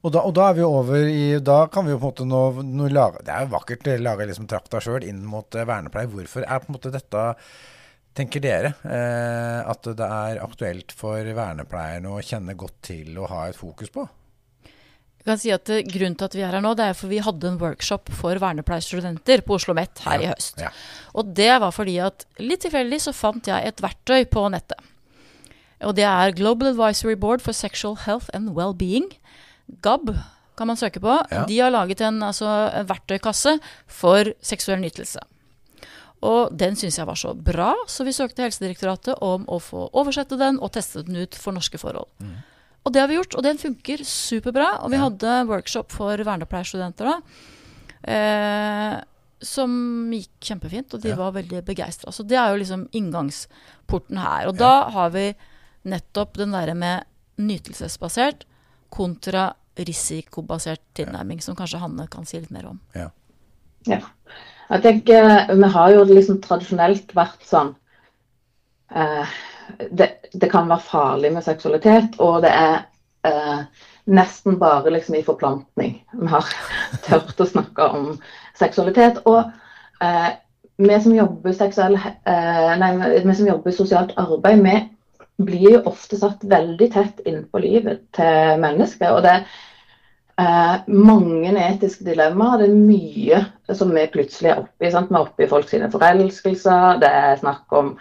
Og 0.00 0.12
da, 0.14 0.22
og 0.24 0.32
da 0.36 0.46
er 0.48 0.54
vi 0.56 0.62
over 0.64 1.08
i 1.12 1.24
Da 1.44 1.66
kan 1.72 1.84
vi 1.84 1.92
jo 1.92 1.98
på 2.00 2.08
en 2.08 2.14
måte 2.14 2.24
nå, 2.28 2.44
nå 2.64 2.86
lage 2.88 3.20
Det 3.26 3.34
er 3.34 3.44
jo 3.44 3.52
vakkert 3.52 3.90
å 3.90 3.96
lage 4.00 4.28
liksom 4.30 4.46
trakta 4.48 4.80
sjøl 4.80 5.04
inn 5.04 5.20
mot 5.28 5.52
eh, 5.54 5.66
vernepleie. 5.68 6.08
Hvorfor 6.08 6.46
er 6.46 6.62
på 6.62 6.70
en 6.70 6.78
måte 6.78 6.94
dette 6.94 7.26
Tenker 8.16 8.42
dere 8.42 8.72
eh, 8.82 9.60
at 9.70 9.86
det 9.86 10.06
er 10.06 10.40
aktuelt 10.42 10.90
for 10.96 11.22
vernepleierne 11.22 12.10
å 12.10 12.24
kjenne 12.26 12.56
godt 12.58 12.80
til 12.88 13.20
og 13.20 13.28
ha 13.30 13.44
et 13.46 13.58
fokus 13.58 13.92
på? 13.94 14.02
Jeg 15.20 15.28
kan 15.28 15.38
si 15.38 15.52
at 15.54 15.70
eh, 15.70 15.84
Grunnen 15.86 16.16
til 16.18 16.26
at 16.26 16.34
vi 16.34 16.42
er 16.42 16.56
her 16.56 16.64
nå, 16.64 16.72
det 16.74 16.88
er 16.90 16.96
for 16.98 17.12
vi 17.12 17.20
hadde 17.22 17.52
en 17.52 17.60
workshop 17.60 18.10
for 18.18 18.40
vernepleierstudenter 18.42 19.44
på 19.46 19.54
Oslo 19.54 19.76
OsloMet 19.76 20.02
her 20.08 20.24
i 20.24 20.30
høst. 20.32 20.58
Ja. 20.64 20.72
Og 21.14 21.30
det 21.38 21.52
var 21.62 21.76
fordi 21.76 22.00
at 22.02 22.26
litt 22.42 22.64
tilfeldig 22.64 22.98
så 23.04 23.14
fant 23.14 23.46
jeg 23.52 23.68
et 23.68 23.84
verktøy 23.84 24.24
på 24.32 24.48
nettet. 24.50 24.80
Og 25.86 25.94
det 25.96 26.08
er 26.08 26.34
Global 26.36 26.72
Advisory 26.72 27.14
Board 27.20 27.44
for 27.44 27.56
Sexual 27.56 27.94
Health 28.08 28.32
and 28.34 28.56
Wellbeing. 28.56 29.06
GAB 29.82 30.14
kan 30.56 30.66
man 30.68 30.76
søke 30.76 31.00
på. 31.00 31.14
Ja. 31.32 31.44
De 31.48 31.58
har 31.58 31.70
laget 31.72 32.00
en, 32.04 32.20
altså, 32.22 32.46
en 32.74 32.86
verktøykasse 32.86 33.58
for 33.88 34.24
seksuell 34.44 34.80
nytelse. 34.82 35.20
Og 36.22 36.50
den 36.52 36.76
syns 36.76 36.98
jeg 36.98 37.06
var 37.08 37.16
så 37.16 37.32
bra, 37.34 37.70
så 37.88 38.04
vi 38.04 38.12
søkte 38.12 38.44
Helsedirektoratet 38.44 39.22
om 39.24 39.46
å 39.48 39.56
få 39.62 39.86
oversette 39.96 40.36
den 40.36 40.58
og 40.60 40.72
teste 40.74 41.02
den 41.06 41.16
ut 41.16 41.34
for 41.40 41.56
norske 41.56 41.80
forhold. 41.80 42.10
Og 42.84 42.92
det 42.92 43.00
har 43.00 43.08
vi 43.08 43.16
gjort, 43.16 43.34
og 43.36 43.42
den 43.44 43.56
funker 43.60 44.02
superbra. 44.04 44.82
Og 44.84 44.90
vi 44.90 44.96
Ja. 44.96 45.08
hadde 45.08 45.46
workshop 45.48 45.90
for 45.92 46.16
vernepleierstudenter 46.16 47.08
da. 47.08 47.16
Eh, 48.04 49.00
som 49.40 49.70
gikk 50.12 50.30
kjempefint, 50.40 50.92
og 50.94 51.00
de 51.00 51.08
Ja. 51.08 51.16
var 51.16 51.32
veldig 51.32 51.64
begeistra. 51.64 52.12
Så 52.12 52.26
det 52.26 52.36
er 52.36 52.50
jo 52.52 52.62
liksom 52.62 52.88
inngangsporten 52.92 54.18
her. 54.18 54.48
Og 54.48 54.56
da 54.58 54.90
har 54.90 55.10
vi 55.10 55.34
nettopp 55.86 56.34
den 56.34 56.52
derre 56.52 56.74
med 56.74 57.04
nytelsesbasert 57.38 58.44
kontra 58.90 59.50
risikobasert 59.80 60.82
tilnærming, 60.98 61.40
som 61.42 61.56
kanskje 61.56 61.80
Hanne 61.80 62.06
kan 62.10 62.26
si 62.28 62.40
litt 62.40 62.52
mer 62.54 62.68
om. 62.72 62.80
Ja. 62.94 63.10
Jeg 63.86 64.82
tenker, 64.82 65.54
Vi 65.56 65.68
har 65.74 65.92
jo 65.94 66.04
liksom 66.04 66.40
tradisjonelt 66.44 67.14
vært 67.16 67.46
sånn 67.48 67.72
eh, 68.92 69.38
det, 69.90 70.10
det 70.32 70.50
kan 70.50 70.68
være 70.68 70.84
farlig 70.84 71.32
med 71.32 71.46
seksualitet, 71.46 72.18
og 72.18 72.42
det 72.44 72.50
er 72.50 72.76
eh, 73.26 73.62
nesten 74.10 74.58
bare 74.58 74.90
liksom 74.90 75.16
i 75.18 75.24
forplantning 75.24 75.96
vi 76.12 76.30
har 76.30 76.46
tørt 77.06 77.40
å 77.40 77.48
snakke 77.48 77.88
om 77.94 78.06
seksualitet. 78.58 79.22
Og 79.30 79.42
eh, 80.04 80.30
vi 80.80 81.00
som 81.02 81.14
jobber 81.16 81.56
seksuell, 81.56 81.98
eh, 81.98 82.72
nei, 82.80 82.94
vi 83.24 83.36
som 83.36 83.48
jobber 83.48 83.72
i 83.72 83.76
sosialt 83.76 84.16
arbeid, 84.20 84.64
vi 84.64 84.76
blir 85.46 85.76
jo 85.76 85.82
ofte 85.90 86.18
satt 86.20 86.44
veldig 86.44 86.88
tett 86.92 87.20
innpå 87.28 87.60
livet 87.62 88.06
til 88.16 88.60
mennesker. 88.62 89.16
og 89.16 89.22
det 89.24 89.36
eh, 90.40 90.76
mange 90.86 91.52
etiske 91.66 92.04
dilemmaer. 92.06 92.62
Det 92.62 92.68
er 92.68 92.76
mye 92.76 93.74
som 93.76 93.92
vi 93.94 94.06
plutselig 94.12 94.52
er 94.52 94.62
oppe 94.62 94.86
i. 94.86 94.90
Vi 94.90 94.94
er 94.96 95.20
oppe 95.20 95.44
i 95.44 95.50
folk 95.50 95.68
sine 95.70 95.90
forelskelser. 95.92 97.00
Det 97.02 97.12
er 97.22 97.40
snakk 97.40 97.76
om 97.76 97.94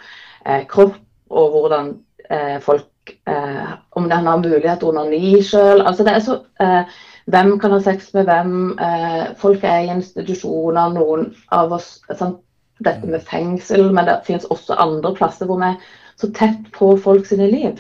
eh, 0.45 0.65
kropp 0.69 0.99
og 1.29 1.53
hvordan 1.55 1.93
eh, 2.29 2.57
folk 2.65 3.15
eh, 3.27 3.71
Om 3.91 4.09
den 4.09 4.27
har 4.27 4.41
mulighet 4.41 4.79
til 4.79 4.91
onani 4.91 5.39
sjøl. 5.43 5.81
Altså, 5.81 6.03
det 6.03 6.15
er 6.15 6.25
så 6.25 6.41
eh, 6.61 6.99
Hvem 7.29 7.59
kan 7.61 7.71
ha 7.75 7.77
sex 7.85 8.07
med 8.15 8.25
hvem? 8.25 8.53
Eh, 8.81 9.25
folk 9.37 9.63
er 9.63 9.83
i 9.85 9.91
institusjoner. 9.93 10.95
Noen 10.95 11.33
av 11.53 11.75
oss 11.77 11.99
sant? 12.17 12.41
Dette 12.79 13.09
med 13.11 13.19
fengsel, 13.27 13.89
men 13.91 14.05
det 14.07 14.21
finnes 14.23 14.45
også 14.47 14.77
andre 14.79 15.09
plasser 15.11 15.49
hvor 15.49 15.57
vi 15.59 15.73
så 16.19 16.31
tett 16.35 16.71
på 16.75 16.91
folk 16.99 17.27
sine 17.27 17.47
liv. 17.47 17.79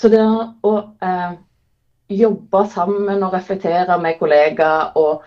Så 0.00 0.10
det 0.10 0.22
å 0.22 0.74
eh, 1.04 1.34
jobbe 2.12 2.64
sammen 2.72 3.22
og 3.22 3.34
reflektere 3.34 3.98
med 4.02 4.18
kollegaer 4.18 4.96
og 4.98 5.22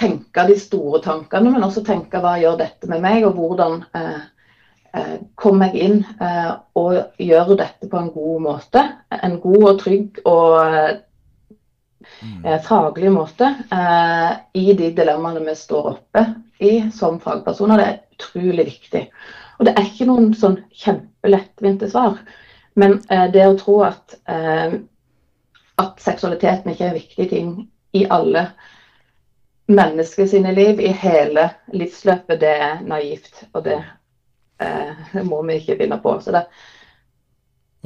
tenke 0.00 0.44
de 0.48 0.56
store 0.60 1.00
tankene, 1.04 1.52
men 1.52 1.64
også 1.64 1.84
tenke 1.84 2.20
hva 2.22 2.36
gjør 2.40 2.60
dette 2.60 2.88
med 2.90 3.02
meg, 3.04 3.24
og 3.28 3.36
hvordan 3.36 3.80
eh, 3.96 4.20
eh, 4.96 5.16
kommer 5.40 5.72
jeg 5.72 5.88
inn 5.88 5.98
eh, 6.20 6.52
og 6.80 7.20
gjør 7.20 7.54
dette 7.60 7.88
på 7.90 8.00
en 8.00 8.12
god 8.14 8.44
måte. 8.46 8.84
En 9.16 9.40
god 9.42 9.66
og 9.72 9.82
trygg 9.82 10.22
og 10.24 10.56
eh, 10.62 10.94
eh, 12.44 12.60
faglig 12.64 13.12
måte 13.16 13.52
eh, 13.72 14.30
i 14.60 14.72
de 14.76 14.92
dilemmaene 14.96 15.44
vi 15.48 15.56
står 15.58 15.92
oppe 15.96 16.24
i 16.60 16.74
som 16.96 17.20
fagpersoner. 17.20 17.80
Det 17.80 17.90
er 17.90 18.00
utrolig 18.16 18.70
viktig. 18.72 19.06
Og 19.60 19.66
det 19.68 19.74
er 19.76 19.84
ikke 19.84 20.08
noen 20.08 20.30
sånn 20.32 20.56
kjempelettvinte 20.72 21.90
svar. 21.92 22.16
Men 22.80 22.96
eh, 23.12 23.26
det 23.32 23.44
å 23.44 23.58
tro 23.60 23.76
at, 23.84 24.16
eh, 24.32 24.78
at 25.82 26.00
seksualiteten 26.00 26.72
ikke 26.72 26.86
er 26.86 26.94
en 26.94 26.96
viktig 26.96 27.26
ting 27.28 27.50
i 27.92 28.06
alle 28.08 28.46
mennesker 29.70 30.26
sine 30.26 30.54
liv, 30.56 30.80
i 30.80 30.94
hele 30.96 31.50
livsløpet, 31.76 32.40
det 32.40 32.54
er 32.64 32.80
naivt. 32.88 33.44
Og 33.52 33.66
det 33.68 33.76
eh, 34.64 35.20
må 35.28 35.42
vi 35.44 35.60
ikke 35.60 35.76
finne 35.82 36.00
på. 36.00 36.16
Så 36.24 36.32
det, 36.34 36.46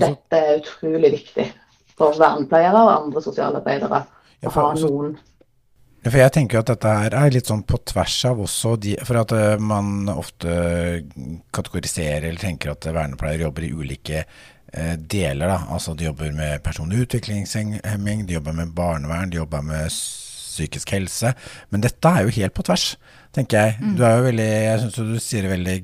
dette 0.00 0.40
er 0.40 0.62
utrolig 0.62 1.10
viktig 1.18 1.50
for 1.98 2.14
vernepleiere 2.18 2.86
og 2.86 2.94
andre 2.94 3.22
sosialarbeidere 3.22 4.04
Ja, 4.44 4.50
å 4.50 4.54
for 4.54 4.70
ha 4.70 4.78
noen 4.78 5.16
for 6.12 6.20
jeg 6.20 6.32
tenker 6.36 6.60
at 6.60 6.68
dette 6.68 6.94
her 7.00 7.14
er 7.16 7.32
litt 7.32 7.48
sånn 7.48 7.62
på 7.68 7.78
tvers 7.88 8.16
av 8.28 8.40
også 8.44 8.74
de 8.80 8.96
For 9.08 9.20
at 9.22 9.32
eh, 9.36 9.54
man 9.62 10.10
ofte 10.12 10.56
kategoriserer 11.54 12.28
eller 12.28 12.42
tenker 12.42 12.74
at 12.74 12.88
vernepleiere 12.90 13.46
jobber 13.46 13.64
i 13.64 13.72
ulike 13.72 14.20
eh, 14.20 14.96
deler, 14.98 15.48
da. 15.48 15.58
Altså 15.72 15.94
de 15.96 16.08
jobber 16.10 16.34
med 16.36 16.60
personlig 16.66 17.06
utviklingshemming, 17.06 18.26
de 18.28 18.36
jobber 18.36 18.56
med 18.60 18.74
barnevern, 18.76 19.32
de 19.32 19.40
jobber 19.40 19.64
med 19.64 19.88
psykisk 19.88 20.92
helse. 20.94 21.32
Men 21.72 21.86
dette 21.86 22.10
er 22.10 22.26
jo 22.26 22.36
helt 22.36 22.56
på 22.56 22.66
tvers, 22.68 22.94
tenker 23.34 23.64
jeg. 23.64 23.94
Du 23.96 24.04
er 24.04 24.18
jo 24.18 24.28
veldig 24.28 24.50
Jeg 24.50 24.84
syns 24.84 25.00
du 25.00 25.16
sier 25.22 25.48
det 25.48 25.54
veldig 25.56 25.78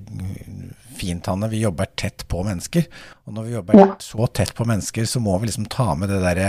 fint, 1.01 1.27
Hanne. 1.33 1.49
Vi 1.53 1.63
jobber 1.65 1.89
tett 1.99 2.27
på 2.31 2.45
mennesker. 2.47 2.87
Og 3.27 3.35
når 3.37 3.49
vi 3.49 3.55
jobber 3.57 3.79
Ja. 3.81 3.87
så 4.05 4.29
tett 4.37 4.53
på 4.59 4.67
mennesker, 4.69 5.09
så 5.09 5.21
må 5.25 5.35
vi 5.41 5.49
liksom 5.51 5.67
ta 5.73 5.95
med 5.99 6.09
det 6.13 6.21
derre 6.23 6.49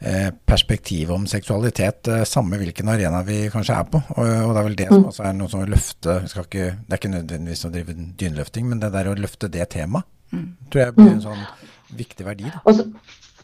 eh, 0.00 0.30
perspektivet 0.48 1.12
om 1.14 1.26
seksualitet, 1.28 2.08
eh, 2.08 2.24
samme 2.24 2.56
hvilken 2.60 2.88
arena 2.88 3.22
vi 3.26 3.42
kanskje 3.52 3.76
er 3.76 3.84
på. 3.92 4.00
Og, 4.16 4.24
og 4.24 4.54
det 4.54 4.60
er 4.62 4.68
vel 4.70 4.78
det 4.78 4.88
som 4.92 5.04
også 5.10 5.26
er 5.28 5.34
noe 5.36 5.52
som 5.52 5.64
å 5.64 5.68
løfte 5.68 6.20
vi 6.24 6.30
skal 6.32 6.46
ikke, 6.48 6.68
Det 6.86 6.94
er 6.96 7.00
ikke 7.02 7.14
nødvendigvis 7.18 7.64
å 7.68 7.72
drive 7.74 7.96
dyneløfting, 8.22 8.68
men 8.70 8.80
det 8.80 8.92
der 8.94 9.10
å 9.12 9.16
løfte 9.18 9.50
det 9.52 9.68
temaet, 9.76 10.06
tror 10.70 10.84
jeg 10.86 10.94
blir 10.96 11.10
en 11.16 11.24
sånn 11.26 11.42
viktig 11.98 12.24
verdi. 12.24 12.44
Da. 12.54 12.60
Og 12.70 12.76
så, 12.78 12.84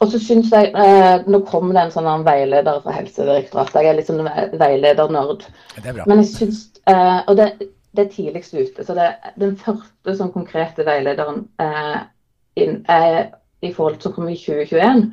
og 0.00 0.10
så 0.12 0.18
synes 0.22 0.50
jeg, 0.54 0.68
eh, 0.76 1.24
Nå 1.26 1.40
kom 1.48 1.72
det 1.74 1.82
en 1.82 1.90
sånn 1.94 2.24
veileder 2.24 2.80
fra 2.84 2.92
Helsedirektoratet. 2.94 3.78
Jeg 3.82 3.90
er 3.90 3.96
litt 3.98 4.06
sånn 4.10 4.22
ve- 4.24 4.50
veiledernerd. 4.60 5.46
Det 5.76 5.86
er 5.90 5.96
bra. 5.96 6.04
Men 6.06 6.22
jeg 6.22 6.28
synes, 6.34 6.60
eh, 6.86 7.20
og 7.26 7.36
det, 7.40 7.48
det 7.96 8.06
er 8.06 8.12
tidligst 8.12 8.54
ute. 8.54 8.84
så 8.84 8.94
det, 8.94 9.02
er 9.02 9.32
Den 9.40 9.56
første 9.56 10.16
sånn 10.16 10.32
konkrete 10.34 10.84
veilederen 10.86 11.46
eh, 11.62 11.98
inn, 12.56 12.82
er 12.88 13.32
i 13.62 13.72
forhold 13.72 13.96
til 13.96 14.08
som 14.08 14.16
kommer 14.16 14.34
i 14.34 14.40
2021, 14.40 15.06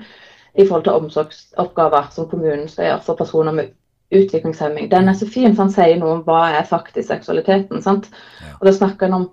i 0.54 0.68
forhold 0.68 0.84
til 0.84 1.00
omsorgsoppgaver 1.00 2.12
som 2.12 2.30
kommunen 2.30 2.68
skal 2.70 2.90
gjøre 2.90 3.06
for 3.08 3.20
personer 3.20 3.56
med 3.56 3.72
utviklingshemming. 4.14 4.92
Den 4.92 5.10
er 5.10 5.14
så 5.18 5.28
fin, 5.28 5.56
for 5.56 5.66
han 5.66 5.74
sier 5.74 5.98
noe 6.00 6.20
om 6.20 6.26
hva 6.28 6.42
er 6.60 6.70
faktisk 6.70 7.08
seksualiteten. 7.10 7.82
sant? 7.82 8.10
Ja. 8.42 8.54
Og 8.60 8.68
da 8.68 8.76
snakker 8.76 9.10
han 9.10 9.22
om 9.22 9.30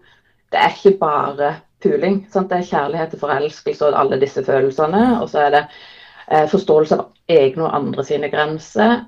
det 0.51 0.59
er 0.59 0.75
ikke 0.75 0.99
bare 0.99 1.55
puling. 1.83 2.25
Sant? 2.33 2.51
Det 2.51 2.59
er 2.59 2.71
kjærlighet 2.71 3.13
til 3.13 3.23
forelskelse 3.23 3.87
og 3.87 3.99
alle 4.01 4.21
disse 4.21 4.45
følelsene. 4.45 5.05
Og 5.21 5.29
så 5.31 5.47
er 5.47 5.55
det 5.57 5.65
eh, 6.31 6.47
forståelse 6.51 6.99
av 6.99 7.09
egne 7.29 7.67
og 7.67 7.77
andre 7.77 8.05
sine 8.07 8.31
grenser. 8.33 9.05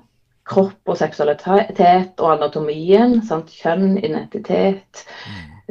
Kropp 0.49 0.91
og 0.91 0.97
seksualitet 0.99 2.19
og 2.19 2.33
anatomien. 2.33 3.19
Sant? 3.27 3.51
Kjønn, 3.53 3.97
identitet, 4.03 5.05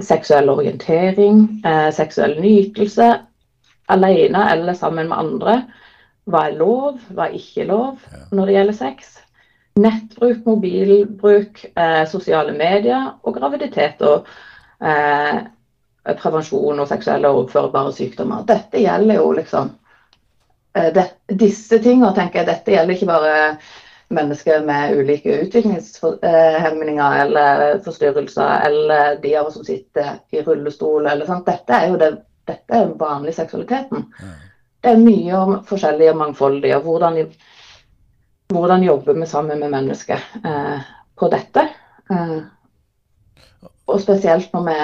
seksuell 0.00 0.48
orientering, 0.52 1.44
eh, 1.64 1.90
seksuell 1.92 2.38
nytelse. 2.40 3.10
Alene 3.92 4.46
eller 4.52 4.78
sammen 4.78 5.10
med 5.10 5.18
andre. 5.18 5.56
Hva 6.30 6.46
er 6.48 6.56
lov, 6.56 7.00
hva 7.10 7.26
er 7.26 7.36
ikke 7.36 7.66
lov 7.66 7.98
når 8.30 8.46
det 8.46 8.54
gjelder 8.56 8.78
sex? 8.78 9.18
Nettbruk, 9.82 10.44
mobilbruk, 10.46 11.64
eh, 11.74 12.04
sosiale 12.06 12.52
medier 12.52 13.14
og 13.24 13.34
graviditet 13.34 14.02
og 14.06 14.28
eh, 14.84 15.42
prevensjon 16.18 16.82
og 16.82 16.88
seksuelle 16.90 17.30
overførbare 17.30 17.92
sykdommer. 17.96 18.44
Dette 18.48 18.82
gjelder 18.82 19.18
jo 19.20 19.30
liksom 19.38 19.72
eh, 20.76 20.90
det, 20.94 21.06
Disse 21.40 21.80
tingene 21.82 22.12
tenker 22.16 22.42
jeg, 22.42 22.50
dette 22.50 22.74
gjelder 22.74 22.98
ikke 22.98 23.10
bare 23.10 23.34
mennesker 24.12 24.64
med 24.66 24.96
ulike 24.98 25.40
utviklingshemninger 25.46 27.18
eller 27.24 27.78
forstyrrelser, 27.84 28.60
eller 28.66 29.16
de 29.22 29.36
av 29.36 29.46
oss 29.46 29.54
som 29.54 29.64
sitter 29.64 30.18
i 30.30 30.42
rullestol. 30.42 31.06
eller 31.06 31.26
sånt. 31.26 31.46
Dette 31.46 31.72
er 31.72 31.88
jo 31.88 31.98
det, 32.00 32.10
dette 32.46 32.74
er 32.74 32.86
den 32.86 32.98
vanlige 33.00 33.40
seksualiteten. 33.40 34.06
Det 34.82 34.90
er 34.90 35.02
mye 35.02 35.38
om 35.38 35.58
forskjellig 35.66 36.10
og 36.10 36.16
mangfoldig. 36.16 36.76
og 36.76 36.82
hvordan, 36.82 37.20
hvordan 38.52 38.82
jobber 38.82 39.12
vi 39.12 39.26
sammen 39.26 39.60
med 39.60 39.70
mennesker 39.70 40.20
eh, 40.44 40.80
på 41.18 41.28
dette? 41.28 41.68
Eh, 42.10 42.38
og 43.86 44.00
spesielt 44.00 44.52
når 44.52 44.68
vi 44.68 44.78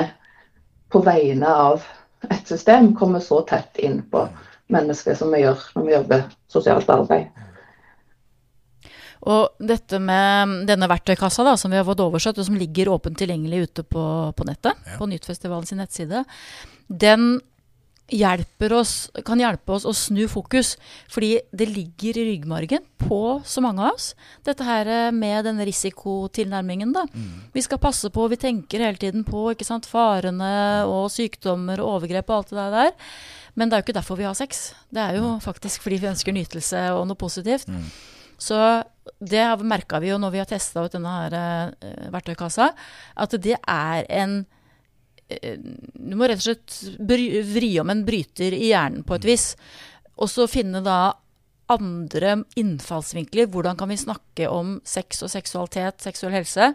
på 0.92 1.00
vegne 1.04 1.48
av 1.48 1.84
et 2.30 2.48
system 2.48 2.94
kommer 2.96 3.20
så 3.20 3.40
tett 3.46 3.78
inn 3.78 4.02
på 4.10 4.24
mennesker 4.72 5.14
som 5.14 5.32
vi 5.32 5.42
gjør 5.44 5.60
når 5.74 5.84
vi 5.86 5.94
jobber 5.94 6.24
sosialt 6.52 6.90
arbeid. 6.90 7.28
Og 9.28 9.60
dette 9.60 10.00
med 10.00 10.64
denne 10.70 10.88
verktøykassa 10.88 11.44
da, 11.44 11.52
som 11.60 11.72
vi 11.72 11.76
har 11.80 11.84
fått 11.88 12.00
oversett, 12.00 12.38
og 12.40 12.48
som 12.48 12.56
ligger 12.56 12.88
åpent 12.94 13.18
tilgjengelig 13.20 13.66
ute 13.68 13.84
på, 13.84 14.06
på 14.32 14.48
nettet, 14.48 14.72
Ja. 14.86 14.96
på 14.96 15.08
Nyttfestivalen 15.10 15.68
sin 15.68 15.82
nettside, 15.82 16.24
den 16.88 17.40
oss, 18.72 19.10
kan 19.24 19.38
hjelpe 19.38 19.68
oss 19.74 19.84
å 19.84 19.92
snu 19.92 20.26
fokus. 20.28 20.76
Fordi 21.12 21.40
det 21.52 21.68
ligger 21.68 22.16
i 22.16 22.24
ryggmargen 22.32 22.80
på 22.98 23.42
så 23.44 23.60
mange 23.60 23.84
av 23.84 23.94
oss. 23.94 24.14
Dette 24.44 24.64
her 24.64 25.12
med 25.12 25.44
denne 25.44 25.66
risikotilnærmingen. 25.68 26.92
da. 26.92 27.04
Vi 27.52 27.60
skal 27.60 27.78
passe 27.78 28.08
på, 28.10 28.28
vi 28.30 28.36
tenker 28.36 28.80
hele 28.80 28.96
tiden 28.96 29.24
på 29.24 29.52
ikke 29.52 29.66
sant, 29.66 29.84
farene 29.84 30.86
og 30.86 31.10
sykdommer 31.10 31.78
og 31.80 32.00
overgrep 32.02 32.30
og 32.30 32.36
alt 32.36 32.48
det 32.48 32.72
der. 32.72 32.92
Men 33.54 33.68
det 33.68 33.76
er 33.76 33.82
jo 33.82 33.86
ikke 33.92 34.00
derfor 34.00 34.16
vi 34.16 34.24
har 34.24 34.34
sex. 34.34 34.72
Det 34.90 35.02
er 35.02 35.16
jo 35.18 35.38
faktisk 35.42 35.82
fordi 35.82 35.98
vi 35.98 36.08
ønsker 36.08 36.32
nytelse 36.32 36.92
og 36.94 37.06
noe 37.08 37.18
positivt. 37.18 37.68
Mm. 37.68 37.90
Så 38.38 38.56
det 39.18 39.44
merka 39.66 39.98
vi 40.00 40.12
jo 40.12 40.18
når 40.20 40.34
vi 40.34 40.40
har 40.42 40.48
testa 40.48 40.84
ut 40.84 40.94
denne 40.94 41.14
her, 41.14 41.34
eh, 41.34 42.08
verktøykassa, 42.14 42.70
at 43.16 43.36
det 43.42 43.56
er 43.58 44.06
en 44.08 44.40
eh, 45.28 45.58
Du 45.58 46.14
må 46.16 46.28
rett 46.28 46.40
og 46.40 46.46
slett 46.46 46.98
bry, 46.98 47.42
vri 47.44 47.72
om 47.82 47.90
en 47.90 48.04
bryter 48.06 48.54
i 48.54 48.70
hjernen 48.70 49.04
på 49.04 49.18
et 49.18 49.26
vis. 49.28 49.50
Og 50.16 50.30
så 50.30 50.46
finne 50.48 50.80
da 50.82 51.18
andre 51.68 52.44
innfallsvinkler. 52.56 53.50
Hvordan 53.52 53.76
kan 53.76 53.90
vi 53.90 54.00
snakke 54.00 54.48
om 54.48 54.78
sex 54.88 55.22
og 55.22 55.30
seksualitet, 55.30 56.00
seksuell 56.00 56.32
helse, 56.32 56.72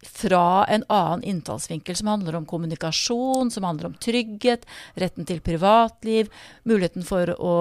fra 0.00 0.64
en 0.72 0.84
annen 0.88 1.22
innfallsvinkel 1.28 1.96
som 1.96 2.08
handler 2.08 2.38
om 2.38 2.46
kommunikasjon, 2.48 3.50
som 3.52 3.66
handler 3.68 3.90
om 3.90 3.98
trygghet, 4.00 4.64
retten 4.96 5.28
til 5.28 5.42
privatliv, 5.44 6.30
muligheten 6.64 7.04
for 7.04 7.34
å 7.36 7.56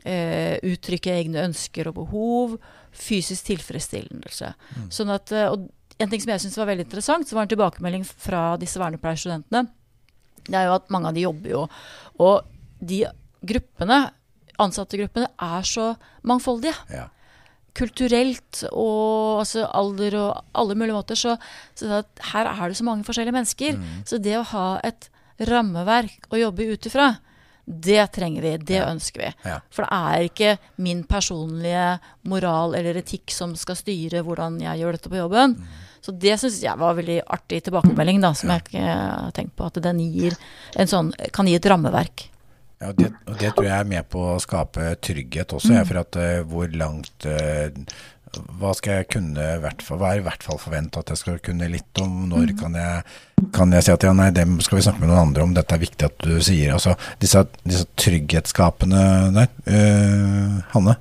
eh, 0.00 0.56
uttrykke 0.64 1.12
egne 1.18 1.44
ønsker 1.50 1.90
og 1.90 1.98
behov, 2.00 2.56
fysisk 2.96 3.46
tilfredsstillelse. 3.50 4.52
Mm. 4.76 4.86
Sånn 4.92 5.12
at, 5.14 5.32
eh, 5.32 5.48
og 5.52 5.68
en 6.00 6.10
ting 6.12 6.20
som 6.20 6.32
jeg 6.34 6.44
syns 6.44 6.58
var 6.60 6.68
veldig 6.70 6.86
interessant, 6.88 7.28
som 7.28 7.36
var 7.38 7.46
en 7.46 7.52
tilbakemelding 7.54 8.04
fra 8.06 8.56
disse 8.60 8.80
vernepleierstudentene, 8.80 9.66
det 10.46 10.54
er 10.60 10.68
jo 10.68 10.76
at 10.76 10.90
mange 10.94 11.08
av 11.10 11.16
de 11.16 11.24
jobber 11.24 11.50
jo. 11.50 11.62
Og 12.22 12.44
de 12.80 13.04
gruppene, 13.46 14.10
ansattegruppene, 14.62 15.28
er 15.42 15.62
så 15.66 15.96
mangfoldige 16.24 16.74
Ja. 16.92 17.08
kulturelt 17.76 18.62
og 18.72 19.42
altså 19.42 19.66
alder 19.68 20.14
og 20.16 20.44
alle 20.54 20.74
mulige 20.78 20.96
måter. 20.96 21.18
Så, 21.18 21.36
så 21.74 21.98
at 22.00 22.22
her 22.32 22.46
er 22.46 22.68
det 22.68 22.76
så 22.78 22.84
mange 22.84 23.04
forskjellige 23.04 23.36
mennesker. 23.36 23.80
Så 24.08 24.20
det 24.22 24.36
å 24.38 24.46
ha 24.54 24.80
et 24.84 25.10
rammeverk 25.40 26.30
å 26.32 26.38
jobbe 26.40 26.64
ut 26.72 26.86
ifra, 26.88 27.18
det 27.66 28.12
trenger 28.14 28.42
vi. 28.42 28.56
Det 28.58 28.78
Ja. 28.78 28.90
ønsker 28.92 29.20
vi. 29.20 29.34
Ja. 29.44 29.60
For 29.70 29.82
det 29.82 29.92
er 29.92 30.28
ikke 30.28 30.58
min 30.78 31.02
personlige 31.04 31.98
moral 32.24 32.74
eller 32.74 32.94
etikk 33.02 33.30
som 33.34 33.56
skal 33.56 33.74
styre 33.76 34.22
hvordan 34.22 34.60
jeg 34.62 34.78
gjør 34.80 34.92
dette 34.92 35.10
på 35.10 35.18
jobben. 35.18 35.56
Så 36.00 36.12
det 36.16 36.38
syns 36.38 36.60
jeg 36.62 36.78
var 36.78 36.94
veldig 36.94 37.22
artig 37.26 37.64
tilbakemelding, 37.66 38.20
da, 38.22 38.32
som 38.32 38.50
jeg 38.50 38.62
ikke 38.62 38.82
har 38.86 39.32
tenkt 39.34 39.56
på. 39.56 39.66
At 39.66 39.80
den 39.82 39.98
gir 39.98 40.36
en 40.76 40.86
sånn, 40.86 41.12
kan 41.32 41.46
gi 41.50 41.56
et 41.58 41.66
rammeverk. 41.66 42.28
Ja, 42.78 42.90
og 42.92 42.96
det, 43.00 43.08
det 43.40 43.54
tror 43.56 43.64
jeg 43.64 43.80
er 43.80 43.88
med 43.88 44.08
på 44.12 44.20
å 44.34 44.38
skape 44.38 44.92
trygghet 45.00 45.54
også, 45.56 45.72
jeg, 45.72 45.86
for 45.88 45.98
at 46.02 46.16
uh, 46.20 46.42
hvor 46.44 46.68
langt 46.76 47.24
eh, 47.24 47.70
Hva 48.34 48.72
skal 48.76 49.00
jeg 49.00 49.08
kunne, 49.14 49.44
hvert 49.62 49.82
fall, 49.84 49.98
hva 50.00 50.10
er 50.12 50.20
i 50.20 50.24
hvert 50.26 50.42
fall 50.44 50.58
forvente 50.60 51.00
at 51.00 51.12
jeg 51.12 51.20
skal 51.20 51.38
kunne 51.44 51.68
litt 51.70 52.00
om? 52.02 52.26
Når 52.30 52.52
kan 52.58 52.74
jeg, 52.76 53.04
kan 53.54 53.72
jeg 53.72 53.86
si 53.86 53.92
at 53.94 54.04
ja, 54.04 54.12
nei, 54.16 54.28
det 54.34 54.44
skal 54.66 54.80
vi 54.80 54.84
snakke 54.84 55.02
med 55.02 55.10
noen 55.12 55.28
andre 55.28 55.46
om, 55.46 55.54
dette 55.56 55.76
er 55.76 55.82
viktig 55.84 56.08
at 56.08 56.18
du 56.24 56.34
sier. 56.44 56.74
Altså 56.74 56.96
disse, 57.22 57.44
disse 57.64 57.86
trygghetsskapene 58.02 59.04
der. 59.36 59.52
Uh, 59.68 60.58
Hanne? 60.74 60.98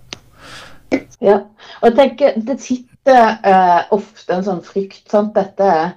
Ja, 1.24 1.42
og 1.82 1.90
jeg 1.90 1.98
tenker 1.98 2.38
det 2.46 2.60
sitter 2.64 3.36
uh, 3.42 3.82
ofte 3.96 4.38
en 4.38 4.46
sånn 4.46 4.64
frykt. 4.64 5.04
sant? 5.12 5.36
Dette 5.36 5.74
er 5.74 5.92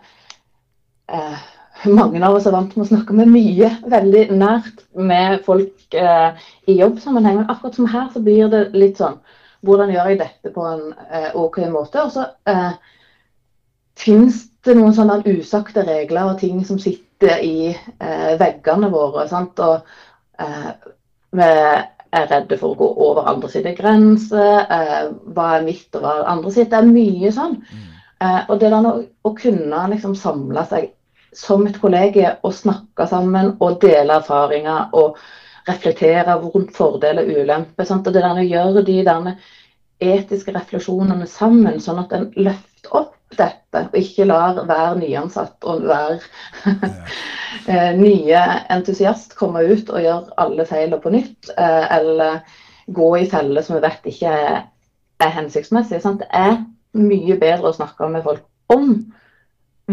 uh, 1.12 1.46
Mange 1.86 2.18
av 2.26 2.34
oss 2.34 2.48
er 2.50 2.56
vant 2.56 2.72
med 2.74 2.88
å 2.88 2.88
snakke 2.88 3.14
med 3.14 3.28
mye 3.30 3.68
veldig 3.86 4.24
nært 4.34 4.80
med 4.98 5.44
folk 5.44 5.94
i 5.94 6.74
jobbsammenheng. 6.74 7.36
Men 7.38 7.52
akkurat 7.52 7.78
som 7.78 7.86
her 7.86 8.08
så 8.10 8.18
blir 8.18 8.50
det 8.50 8.64
litt 8.74 8.98
sånn 8.98 9.14
Hvordan 9.66 9.90
gjør 9.92 10.12
jeg 10.12 10.20
dette 10.20 10.52
på 10.54 10.64
en 10.68 10.84
eh, 11.10 11.30
OK 11.38 11.60
måte? 11.72 12.04
Og 12.04 12.12
så 12.14 12.26
eh, 12.48 12.72
fins 13.98 14.44
det 14.66 14.76
noen 14.78 14.94
sånne 14.94 15.20
usagte 15.26 15.84
regler 15.86 16.32
og 16.32 16.40
ting 16.42 16.60
som 16.66 16.78
sitter 16.82 17.42
i 17.42 17.70
eh, 17.72 18.32
veggene 18.40 18.90
våre. 18.92 19.26
sant? 19.30 19.58
Og 19.58 19.80
eh, 20.42 20.68
vi 21.34 21.48
er 21.48 22.30
redde 22.30 22.56
for 22.56 22.72
å 22.72 22.78
gå 22.78 22.88
over 23.08 23.28
andre 23.30 23.50
sine 23.52 23.74
grenser. 23.76 24.62
Eh, 24.64 25.10
hva 25.34 25.48
er 25.56 25.66
mitt 25.66 25.98
og 25.98 26.04
hva 26.04 26.14
er 26.20 26.30
andre 26.36 26.54
sitt? 26.54 26.70
Det 26.70 26.78
er 26.78 26.92
mye 26.92 27.32
sånn. 27.34 27.58
Eh, 28.22 28.40
og 28.46 28.54
det 28.60 28.70
der 28.72 28.88
å, 28.92 28.94
å 29.02 29.34
kunne 29.38 29.82
liksom 29.92 30.14
samle 30.18 30.64
seg 30.70 30.92
som 31.36 31.66
et 31.68 31.76
kollegie 31.80 32.30
og 32.42 32.54
snakke 32.56 33.06
sammen 33.10 33.52
og 33.60 33.80
dele 33.82 34.16
erfaringer 34.22 34.94
og 34.96 35.18
reflektere 35.68 36.36
rundt 36.42 36.74
fordeler 36.76 37.24
og 37.24 37.42
ulemper. 37.44 37.92
Og 37.94 38.10
det 38.10 38.22
der 38.22 38.42
å 38.42 38.48
gjøre 38.48 38.84
de 38.86 38.98
der 39.06 39.30
etiske 39.98 40.54
refleksjonene 40.54 41.26
sammen, 41.30 41.80
sånn 41.82 42.02
at 42.04 42.14
en 42.14 42.28
løfter 42.38 42.94
opp 42.94 43.14
dette, 43.36 43.82
og 43.90 43.96
ikke 43.98 44.26
lar 44.28 44.62
hver 44.68 44.96
nyansatt 44.98 45.66
og 45.68 45.84
hver 45.84 46.22
ja. 47.66 47.90
nye 48.04 48.40
entusiast 48.72 49.36
komme 49.38 49.66
ut 49.68 49.90
og 49.90 50.02
gjøre 50.02 50.38
alle 50.40 50.66
feilene 50.68 51.00
på 51.02 51.12
nytt, 51.12 51.50
eh, 51.56 51.84
eller 51.98 52.40
gå 52.94 53.10
i 53.18 53.28
feller 53.28 53.64
som 53.64 53.76
vi 53.76 53.84
vet 53.84 54.08
ikke 54.08 54.32
er, 54.32 54.66
hensiktsmessig. 55.18 55.98
Det 56.20 56.28
er 56.30 56.60
mye 56.96 57.36
bedre 57.40 57.72
å 57.72 57.74
snakke 57.76 58.06
med 58.12 58.22
folk 58.24 58.44
om 58.72 58.92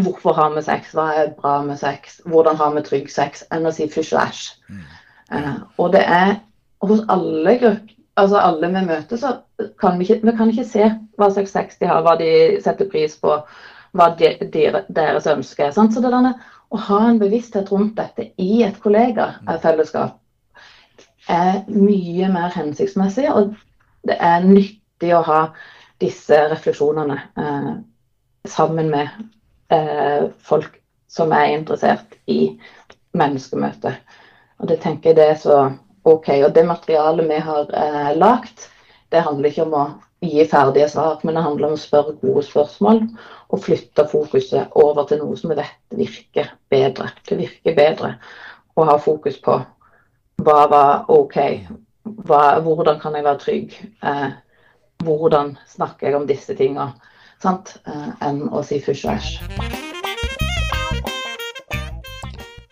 hvorfor 0.04 0.36
har 0.36 0.52
vi 0.54 0.62
sex, 0.64 0.92
hva 0.94 1.06
er 1.16 1.32
bra 1.36 1.58
med 1.64 1.80
sex, 1.80 2.20
hvordan 2.28 2.58
har 2.60 2.74
vi 2.76 2.84
trygg 2.86 3.10
sex, 3.10 3.42
enn 3.52 3.66
å 3.66 3.72
si 3.74 3.88
fysj 3.90 4.14
og 4.14 4.22
æsj. 4.22 4.44
Eh, 4.70 4.95
og 5.76 5.92
det 5.92 6.02
er 6.06 6.36
hos 6.86 7.02
alle 7.10 7.58
grupper 7.60 7.96
altså 8.16 8.40
alle 8.40 8.68
vi 8.72 8.82
møter, 8.86 9.16
så 9.20 9.32
kan 9.80 9.98
vi 9.98 10.06
ikke, 10.06 10.20
vi 10.24 10.36
kan 10.36 10.50
ikke 10.50 10.64
se 10.68 10.90
hva 11.20 11.30
slags 11.32 11.52
sex 11.56 11.78
de 11.80 11.88
har, 11.90 12.02
hva 12.04 12.16
de 12.20 12.30
setter 12.64 12.88
pris 12.92 13.16
på, 13.20 13.34
hva 13.96 14.06
de, 14.18 14.32
de, 14.52 14.62
deres 14.96 15.28
ønske 15.30 15.66
er. 15.66 15.74
Sant? 15.76 15.94
Så 15.94 16.02
det 16.04 16.12
der, 16.14 16.32
å 16.72 16.80
ha 16.88 17.00
en 17.10 17.20
bevissthet 17.20 17.70
rundt 17.72 17.96
dette 17.98 18.30
i 18.42 18.62
et 18.66 18.80
kollegafellesskap 18.82 20.16
er 21.32 21.62
mye 21.68 22.28
mer 22.32 22.54
hensiktsmessig, 22.54 23.28
og 23.30 23.54
det 24.06 24.16
er 24.22 24.46
nyttig 24.46 25.12
å 25.14 25.24
ha 25.26 25.40
disse 26.02 26.38
refleksjonene 26.52 27.16
eh, 27.40 27.72
sammen 28.46 28.90
med 28.92 29.08
eh, 29.74 30.28
folk 30.46 30.78
som 31.10 31.32
er 31.34 31.56
interessert 31.56 32.16
i 32.30 32.54
menneskemøtet. 33.16 33.96
Og 34.60 34.70
det 34.70 34.80
tenker 34.82 35.10
jeg 35.10 35.18
det 35.18 35.28
er 35.30 35.38
så 35.40 35.58
OK. 36.06 36.30
Og 36.46 36.50
det 36.54 36.66
materialet 36.66 37.28
vi 37.28 37.38
har 37.48 37.70
eh, 37.76 38.12
lagt, 38.16 38.68
det 39.12 39.24
handler 39.26 39.50
ikke 39.50 39.66
om 39.66 39.76
å 39.76 39.86
gi 40.24 40.44
ferdige 40.48 40.88
svar, 40.88 41.20
men 41.22 41.36
det 41.36 41.44
handler 41.44 41.70
om 41.70 41.76
å 41.76 41.80
spørre 41.80 42.16
gode 42.22 42.42
spørsmål 42.46 43.02
og 43.52 43.62
flytte 43.62 44.06
fokuset 44.10 44.72
over 44.78 45.06
til 45.08 45.20
noe 45.22 45.36
som 45.38 45.52
vi 45.52 45.58
vet 45.60 45.98
virker 45.98 46.52
bedre. 46.72 47.10
Det 47.28 47.38
virker 47.38 47.76
bedre 47.76 48.14
å 48.76 48.86
ha 48.88 48.96
fokus 49.00 49.38
på 49.42 49.60
hva 50.46 50.58
var 50.70 51.10
OK, 51.12 51.38
hva, 52.28 52.42
hvordan 52.64 53.00
kan 53.00 53.16
jeg 53.16 53.26
være 53.26 53.42
trygg, 53.44 53.78
eh, 54.04 54.28
hvordan 55.04 55.56
snakker 55.70 56.10
jeg 56.10 56.18
om 56.18 56.28
disse 56.28 56.56
tinga, 56.58 56.92
eh, 57.44 58.06
enn 58.28 58.46
å 58.50 58.64
si 58.66 58.80
fysj 58.84 59.08
og 59.08 59.16
æsj. 59.16 59.85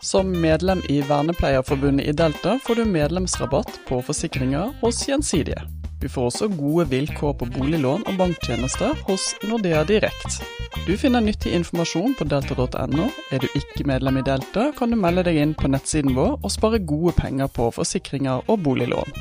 Som 0.05 0.41
medlem 0.41 0.83
i 0.89 1.01
Vernepleierforbundet 1.01 2.07
i 2.07 2.13
Delta 2.13 2.59
får 2.67 2.75
du 2.75 2.85
medlemsrabatt 2.85 3.81
på 3.89 4.03
forsikringer 4.03 4.75
hos 4.81 5.09
Gjensidige. 5.09 5.63
Du 6.01 6.09
får 6.09 6.27
også 6.29 6.49
gode 6.49 6.85
vilkår 6.91 7.33
på 7.41 7.49
boliglån 7.55 8.05
og 8.05 8.19
banktjenester 8.19 8.93
hos 9.09 9.31
Nordea 9.49 9.81
Direkt. 9.89 10.43
Du 10.85 10.93
finner 11.01 11.25
nyttig 11.25 11.55
informasjon 11.57 12.19
på 12.19 12.29
delta.no. 12.29 13.09
Er 13.33 13.41
du 13.41 13.49
ikke 13.57 13.89
medlem 13.89 14.21
i 14.21 14.27
Delta, 14.29 14.67
kan 14.77 14.93
du 14.93 15.01
melde 15.01 15.25
deg 15.25 15.41
inn 15.41 15.57
på 15.57 15.73
nettsiden 15.73 16.13
vår 16.19 16.37
og 16.37 16.53
spare 16.53 16.85
gode 16.85 17.17
penger 17.23 17.49
på 17.49 17.71
forsikringer 17.73 18.45
og 18.45 18.61
boliglån. 18.61 19.17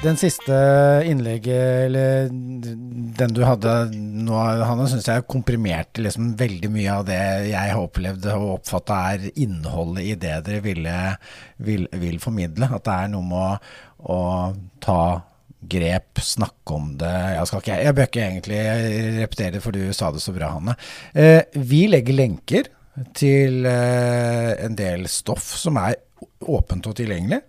Den 0.00 0.16
siste 0.16 0.56
innlegget, 1.04 1.86
eller 1.86 2.28
den 3.20 3.34
du 3.36 3.42
hadde 3.44 3.72
nå, 3.92 4.32
Hanne, 4.64 4.86
syns 4.88 5.10
jeg 5.10 5.26
komprimerte 5.28 6.00
liksom 6.00 6.30
veldig 6.40 6.70
mye 6.72 6.94
av 6.94 7.04
det 7.04 7.18
jeg 7.50 7.74
har 7.74 7.82
opplevd 7.82 8.28
og 8.32 8.46
oppfatta 8.54 9.00
er 9.10 9.26
innholdet 9.34 10.06
i 10.08 10.14
det 10.22 10.38
dere 10.46 10.62
ville, 10.64 10.94
vil, 11.60 11.84
vil 12.00 12.16
formidle. 12.22 12.70
At 12.72 12.86
det 12.88 12.94
er 12.96 13.12
noe 13.12 13.28
med 13.28 13.44
å, 13.44 14.16
å 14.16 14.18
ta 14.80 15.02
grep, 15.60 16.22
snakke 16.24 16.72
om 16.72 16.94
det 16.96 17.12
Jeg, 17.12 17.46
skal 17.50 17.60
ikke, 17.60 17.78
jeg 17.84 17.96
bør 17.98 18.08
ikke 18.08 18.24
egentlig 18.24 18.60
repetere 19.20 19.54
det, 19.58 19.64
for 19.66 19.76
du 19.76 19.82
sa 19.92 20.08
det 20.16 20.24
så 20.24 20.32
bra, 20.32 20.54
Hanne. 20.56 20.78
Eh, 21.12 21.42
vi 21.60 21.84
legger 21.92 22.16
lenker 22.16 22.72
til 23.20 23.68
eh, 23.68 24.56
en 24.64 24.80
del 24.80 25.04
stoff 25.12 25.52
som 25.60 25.76
er 25.84 26.00
åpent 26.48 26.88
og 26.88 26.96
tilgjengelig. 26.96 27.42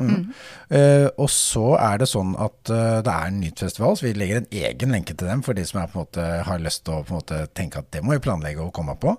Mm. 0.00 0.32
Uh, 0.70 1.08
og 1.20 1.28
så 1.32 1.74
er 1.76 2.00
det 2.00 2.08
sånn 2.10 2.32
at 2.40 2.72
uh, 2.72 3.00
det 3.04 3.12
er 3.12 3.28
en 3.28 3.38
Nytt-festival, 3.42 3.98
så 3.98 4.06
vi 4.06 4.14
legger 4.16 4.40
en 4.40 4.50
egen 4.62 4.96
lenke 4.96 5.16
til 5.16 5.30
dem 5.30 5.44
for 5.46 5.56
de 5.56 5.66
som 5.68 5.82
er, 5.82 5.92
måte, 5.96 6.26
har 6.46 6.62
lyst 6.62 6.84
til 6.86 6.98
å 6.98 7.04
måte, 7.10 7.44
tenke 7.56 7.82
at 7.82 7.90
det 7.94 8.02
må 8.04 8.16
vi 8.16 8.24
planlegge 8.24 8.64
å 8.64 8.74
komme 8.74 8.96
på. 9.00 9.16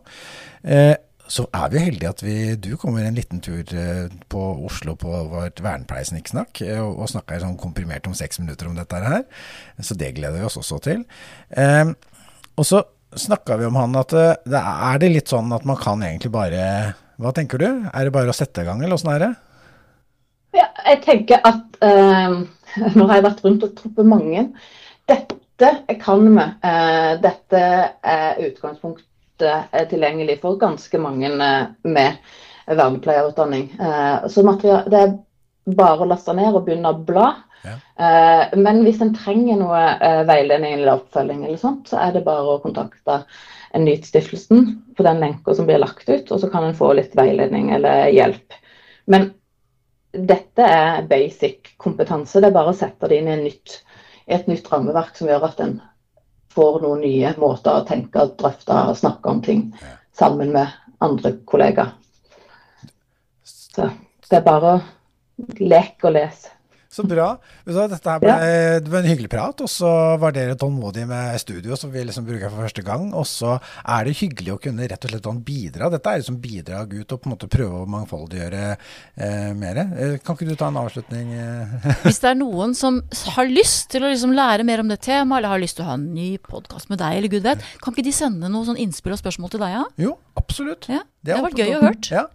Uh, 0.66 0.96
så 1.32 1.46
er 1.56 1.70
vi 1.72 1.80
heldige 1.80 2.12
at 2.12 2.22
vi, 2.26 2.38
du 2.60 2.74
kommer 2.80 3.06
en 3.08 3.16
liten 3.16 3.40
tur 3.44 3.62
på 4.28 4.40
Oslo 4.68 4.98
på 5.00 5.12
vårt 5.32 5.62
vernepleiesnikksnakk 5.64 6.60
og, 6.74 6.90
og 6.90 7.08
snakker 7.08 7.40
sånn 7.40 7.54
komprimert 7.62 8.10
om 8.10 8.16
seks 8.18 8.42
minutter 8.42 8.68
om 8.68 8.76
dette 8.76 9.00
her. 9.00 9.22
Så 9.80 9.96
det 9.96 10.10
gleder 10.18 10.42
vi 10.42 10.50
oss 10.50 10.60
også 10.60 10.82
til. 10.84 11.06
og 11.56 12.68
så 12.68 12.82
snakka 13.16 13.62
vi 13.62 13.70
om 13.70 13.80
han 13.80 13.96
at 14.02 14.12
det 14.44 14.60
er 14.60 15.00
det 15.00 15.14
litt 15.14 15.32
sånn 15.32 15.56
at 15.56 15.64
man 15.64 15.80
kan 15.80 16.04
egentlig 16.04 16.34
bare 16.36 16.66
Hva 17.22 17.32
tenker 17.38 17.64
du? 17.64 17.70
Er 17.70 18.10
det 18.10 18.16
bare 18.18 18.34
å 18.34 18.36
sette 18.36 18.66
i 18.66 18.68
gang, 18.68 18.84
eller 18.84 19.00
åssen 19.00 19.14
er 19.16 19.24
det? 19.24 19.32
Ja, 20.56 20.68
jeg 20.86 21.02
tenker 21.06 21.44
at 21.48 21.80
eh, 21.86 22.36
Nå 22.96 23.08
har 23.08 23.20
jeg 23.20 23.28
vært 23.28 23.44
rundt 23.46 23.66
og 23.68 23.74
truffet 23.78 24.08
mange. 24.08 24.46
Dette 25.10 25.72
kan 26.02 26.24
vi. 26.28 26.46
Eh, 26.68 27.12
dette 27.24 27.64
er 28.16 28.40
utgangspunktet 28.48 29.76
er 29.76 29.90
tilgjengelig 29.92 30.40
for 30.44 30.60
ganske 30.62 31.02
mange 31.02 31.32
eh, 31.32 31.66
med 31.84 32.18
vernepleierutdanning. 32.72 33.70
Eh, 33.80 34.28
så 34.32 34.44
det 34.92 35.00
er 35.00 35.16
bare 35.76 36.04
å 36.04 36.10
laste 36.10 36.36
ned 36.38 36.56
og 36.56 36.66
begynne 36.68 36.94
å 36.94 37.02
bla. 37.08 37.32
Ja. 37.62 37.76
Eh, 38.02 38.58
men 38.58 38.82
hvis 38.86 39.02
en 39.04 39.14
trenger 39.16 39.60
noe 39.60 39.82
eh, 39.98 40.24
veiledning 40.30 40.80
eller 40.80 40.96
oppfølging, 40.98 41.44
eller 41.46 41.60
sånt, 41.62 41.92
så 41.92 42.00
er 42.02 42.16
det 42.16 42.26
bare 42.28 42.56
å 42.56 42.62
kontakte 42.64 43.24
Nytstiftelsen 43.72 44.66
på 44.98 45.04
den 45.06 45.22
lenka 45.24 45.54
som 45.56 45.68
blir 45.68 45.80
lagt 45.80 46.10
ut, 46.10 46.28
og 46.28 46.42
så 46.42 46.50
kan 46.52 46.66
en 46.68 46.76
få 46.76 46.90
litt 46.98 47.14
veiledning 47.16 47.70
eller 47.76 48.10
hjelp. 48.12 48.58
Men 49.08 49.30
dette 50.12 50.66
er 50.66 51.08
basic 51.08 51.74
kompetanse. 51.82 52.42
Det 52.42 52.50
er 52.52 52.56
bare 52.56 52.74
å 52.74 52.78
sette 52.78 53.08
det 53.08 53.22
inn 53.22 53.32
i, 53.32 53.38
nytt, 53.46 53.80
et 54.28 54.48
nytt 54.50 54.68
rammeverk 54.72 55.18
som 55.18 55.32
gjør 55.32 55.48
at 55.48 55.64
en 55.64 55.78
får 56.52 56.82
noen 56.84 57.04
nye 57.06 57.34
måter 57.40 57.80
å 57.80 57.86
tenke, 57.88 58.28
drøfte 58.40 58.76
og 58.92 58.98
snakke 59.00 59.32
om 59.32 59.42
ting 59.46 59.68
sammen 60.18 60.52
med 60.56 60.72
andre 61.02 61.36
kollegaer. 61.48 61.94
Så 63.48 63.88
det 64.28 64.42
er 64.42 64.48
bare 64.48 64.74
å 64.76 64.82
leke 65.64 66.10
og 66.10 66.18
lese. 66.18 66.52
Så 66.92 67.06
bra. 67.08 67.38
Så 67.64 67.86
dette 67.88 68.14
ble, 68.20 68.34
det 68.84 68.92
ble 68.92 69.00
en 69.00 69.06
hyggelig 69.08 69.30
prat, 69.32 69.62
og 69.64 69.70
så 69.72 69.90
var 70.20 70.34
dere 70.36 70.58
tålmodige 70.60 71.08
med 71.08 71.38
studio, 71.40 71.78
som 71.80 71.92
vi 71.94 72.02
liksom 72.04 72.26
bruker 72.28 72.52
for 72.52 72.66
første 72.66 72.84
gang. 72.84 73.06
Og 73.16 73.24
så 73.30 73.54
er 73.80 74.10
det 74.10 74.18
hyggelig 74.20 74.58
å 74.58 74.60
kunne 74.60 74.90
rett 74.92 75.08
og 75.08 75.14
slett 75.14 75.30
bidra. 75.48 75.88
Dette 75.94 76.12
er 76.12 76.20
liksom 76.20 76.42
bidrag 76.44 76.92
ut 76.92 77.14
og 77.16 77.22
på 77.22 77.30
en 77.30 77.36
måte 77.36 77.48
prøve 77.52 77.80
å 77.80 77.88
mangfoldiggjøre 77.94 78.64
eh, 78.76 79.54
mer. 79.56 79.80
Eh, 79.80 80.18
kan 80.20 80.36
ikke 80.36 80.50
du 80.50 80.58
ta 80.60 80.68
en 80.68 80.82
avslutning? 80.82 81.32
Eh? 81.32 81.88
Hvis 82.04 82.20
det 82.26 82.34
er 82.34 82.40
noen 82.42 82.76
som 82.76 83.00
har 83.38 83.48
lyst 83.48 83.88
til 83.94 84.04
å 84.04 84.12
liksom 84.12 84.36
lære 84.36 84.66
mer 84.68 84.84
om 84.84 84.92
det 84.92 85.00
temaet, 85.08 85.40
eller 85.40 85.54
har 85.56 85.64
lyst 85.64 85.80
til 85.80 85.86
å 85.86 85.94
ha 85.94 85.96
en 85.96 86.10
ny 86.12 86.34
podkast 86.44 86.92
med 86.92 87.00
deg, 87.00 87.22
eller 87.22 87.32
gud 87.32 87.48
vet, 87.48 87.64
kan 87.80 87.96
ikke 87.96 88.08
de 88.10 88.16
sende 88.20 88.52
noe 88.52 88.68
sånn 88.68 88.80
innspill 88.84 89.16
og 89.16 89.22
spørsmål 89.24 89.56
til 89.56 89.64
deg? 89.64 89.78
Ja? 89.78 89.86
Jo, 90.10 90.18
absolutt. 90.44 90.92
Ja, 90.92 91.06
Det 91.24 91.32
det 91.32 91.40
har 91.40 91.48
vært 91.48 91.64
gøy 91.64 91.72
å 91.78 91.82
høre. 91.86 91.96
Ja, 92.12 92.28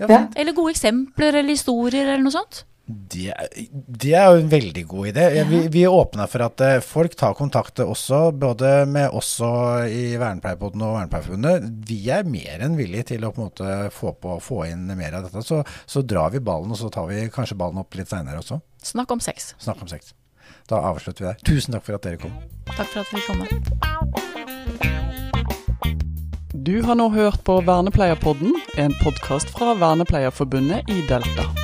ja, 0.00 0.10
Ja. 0.10 0.20
Eller 0.34 0.56
gode 0.56 0.72
eksempler 0.74 1.36
eller 1.36 1.52
historier 1.54 2.08
eller 2.08 2.24
noe 2.24 2.34
sånt. 2.34 2.64
Det, 2.90 3.32
det 3.70 4.12
er 4.18 4.26
jo 4.32 4.40
en 4.40 4.50
veldig 4.50 4.82
god 4.90 5.10
idé. 5.12 5.24
Vi, 5.46 5.60
vi 5.72 5.82
åpner 5.86 6.30
for 6.30 6.44
at 6.46 6.62
eh, 6.64 6.78
folk 6.84 7.14
tar 7.18 7.36
kontakt 7.38 7.78
også, 7.84 8.32
både 8.32 8.72
med 8.90 9.14
oss 9.16 9.32
og 9.46 9.86
i 9.90 10.16
Vernepleierpodden 10.18 10.82
og 10.86 10.96
Vernepleierforbundet. 10.96 11.68
Vi 11.90 12.00
er 12.10 12.26
mer 12.26 12.64
enn 12.66 12.78
villige 12.78 13.12
til 13.12 13.26
å 13.26 13.32
på 13.34 13.44
en 13.44 13.50
måte 13.50 13.76
få, 13.94 14.14
på, 14.18 14.38
få 14.42 14.64
inn 14.70 14.88
mer 14.98 15.18
av 15.18 15.28
dette. 15.28 15.44
Så, 15.46 15.62
så 15.86 16.02
drar 16.02 16.34
vi 16.34 16.42
ballen, 16.42 16.72
og 16.74 16.80
så 16.80 16.90
tar 16.92 17.06
vi 17.10 17.28
kanskje 17.32 17.58
ballen 17.60 17.82
opp 17.84 17.94
litt 17.98 18.10
seinere 18.10 18.42
også. 18.42 18.60
Snakk 18.90 19.14
om 19.14 19.22
sex. 19.22 19.54
Snakk 19.62 19.84
om 19.84 19.90
sex. 19.90 20.14
Da 20.70 20.82
avslutter 20.90 21.24
vi 21.24 21.30
der. 21.30 21.40
Tusen 21.46 21.76
takk 21.76 21.86
for 21.86 22.00
at 22.00 22.06
dere 22.06 22.20
kom. 22.22 22.34
Takk 22.72 22.88
for 22.90 23.00
at 23.04 23.10
vi 23.14 23.20
kom. 23.28 23.40
Du 26.60 26.82
har 26.84 26.94
nå 26.94 27.08
hørt 27.14 27.40
på 27.46 27.60
Vernepleierpodden, 27.64 28.52
en 28.76 28.94
podkast 29.02 29.50
fra 29.56 29.74
Vernepleierforbundet 29.80 30.92
i 30.92 31.02
Delta. 31.08 31.59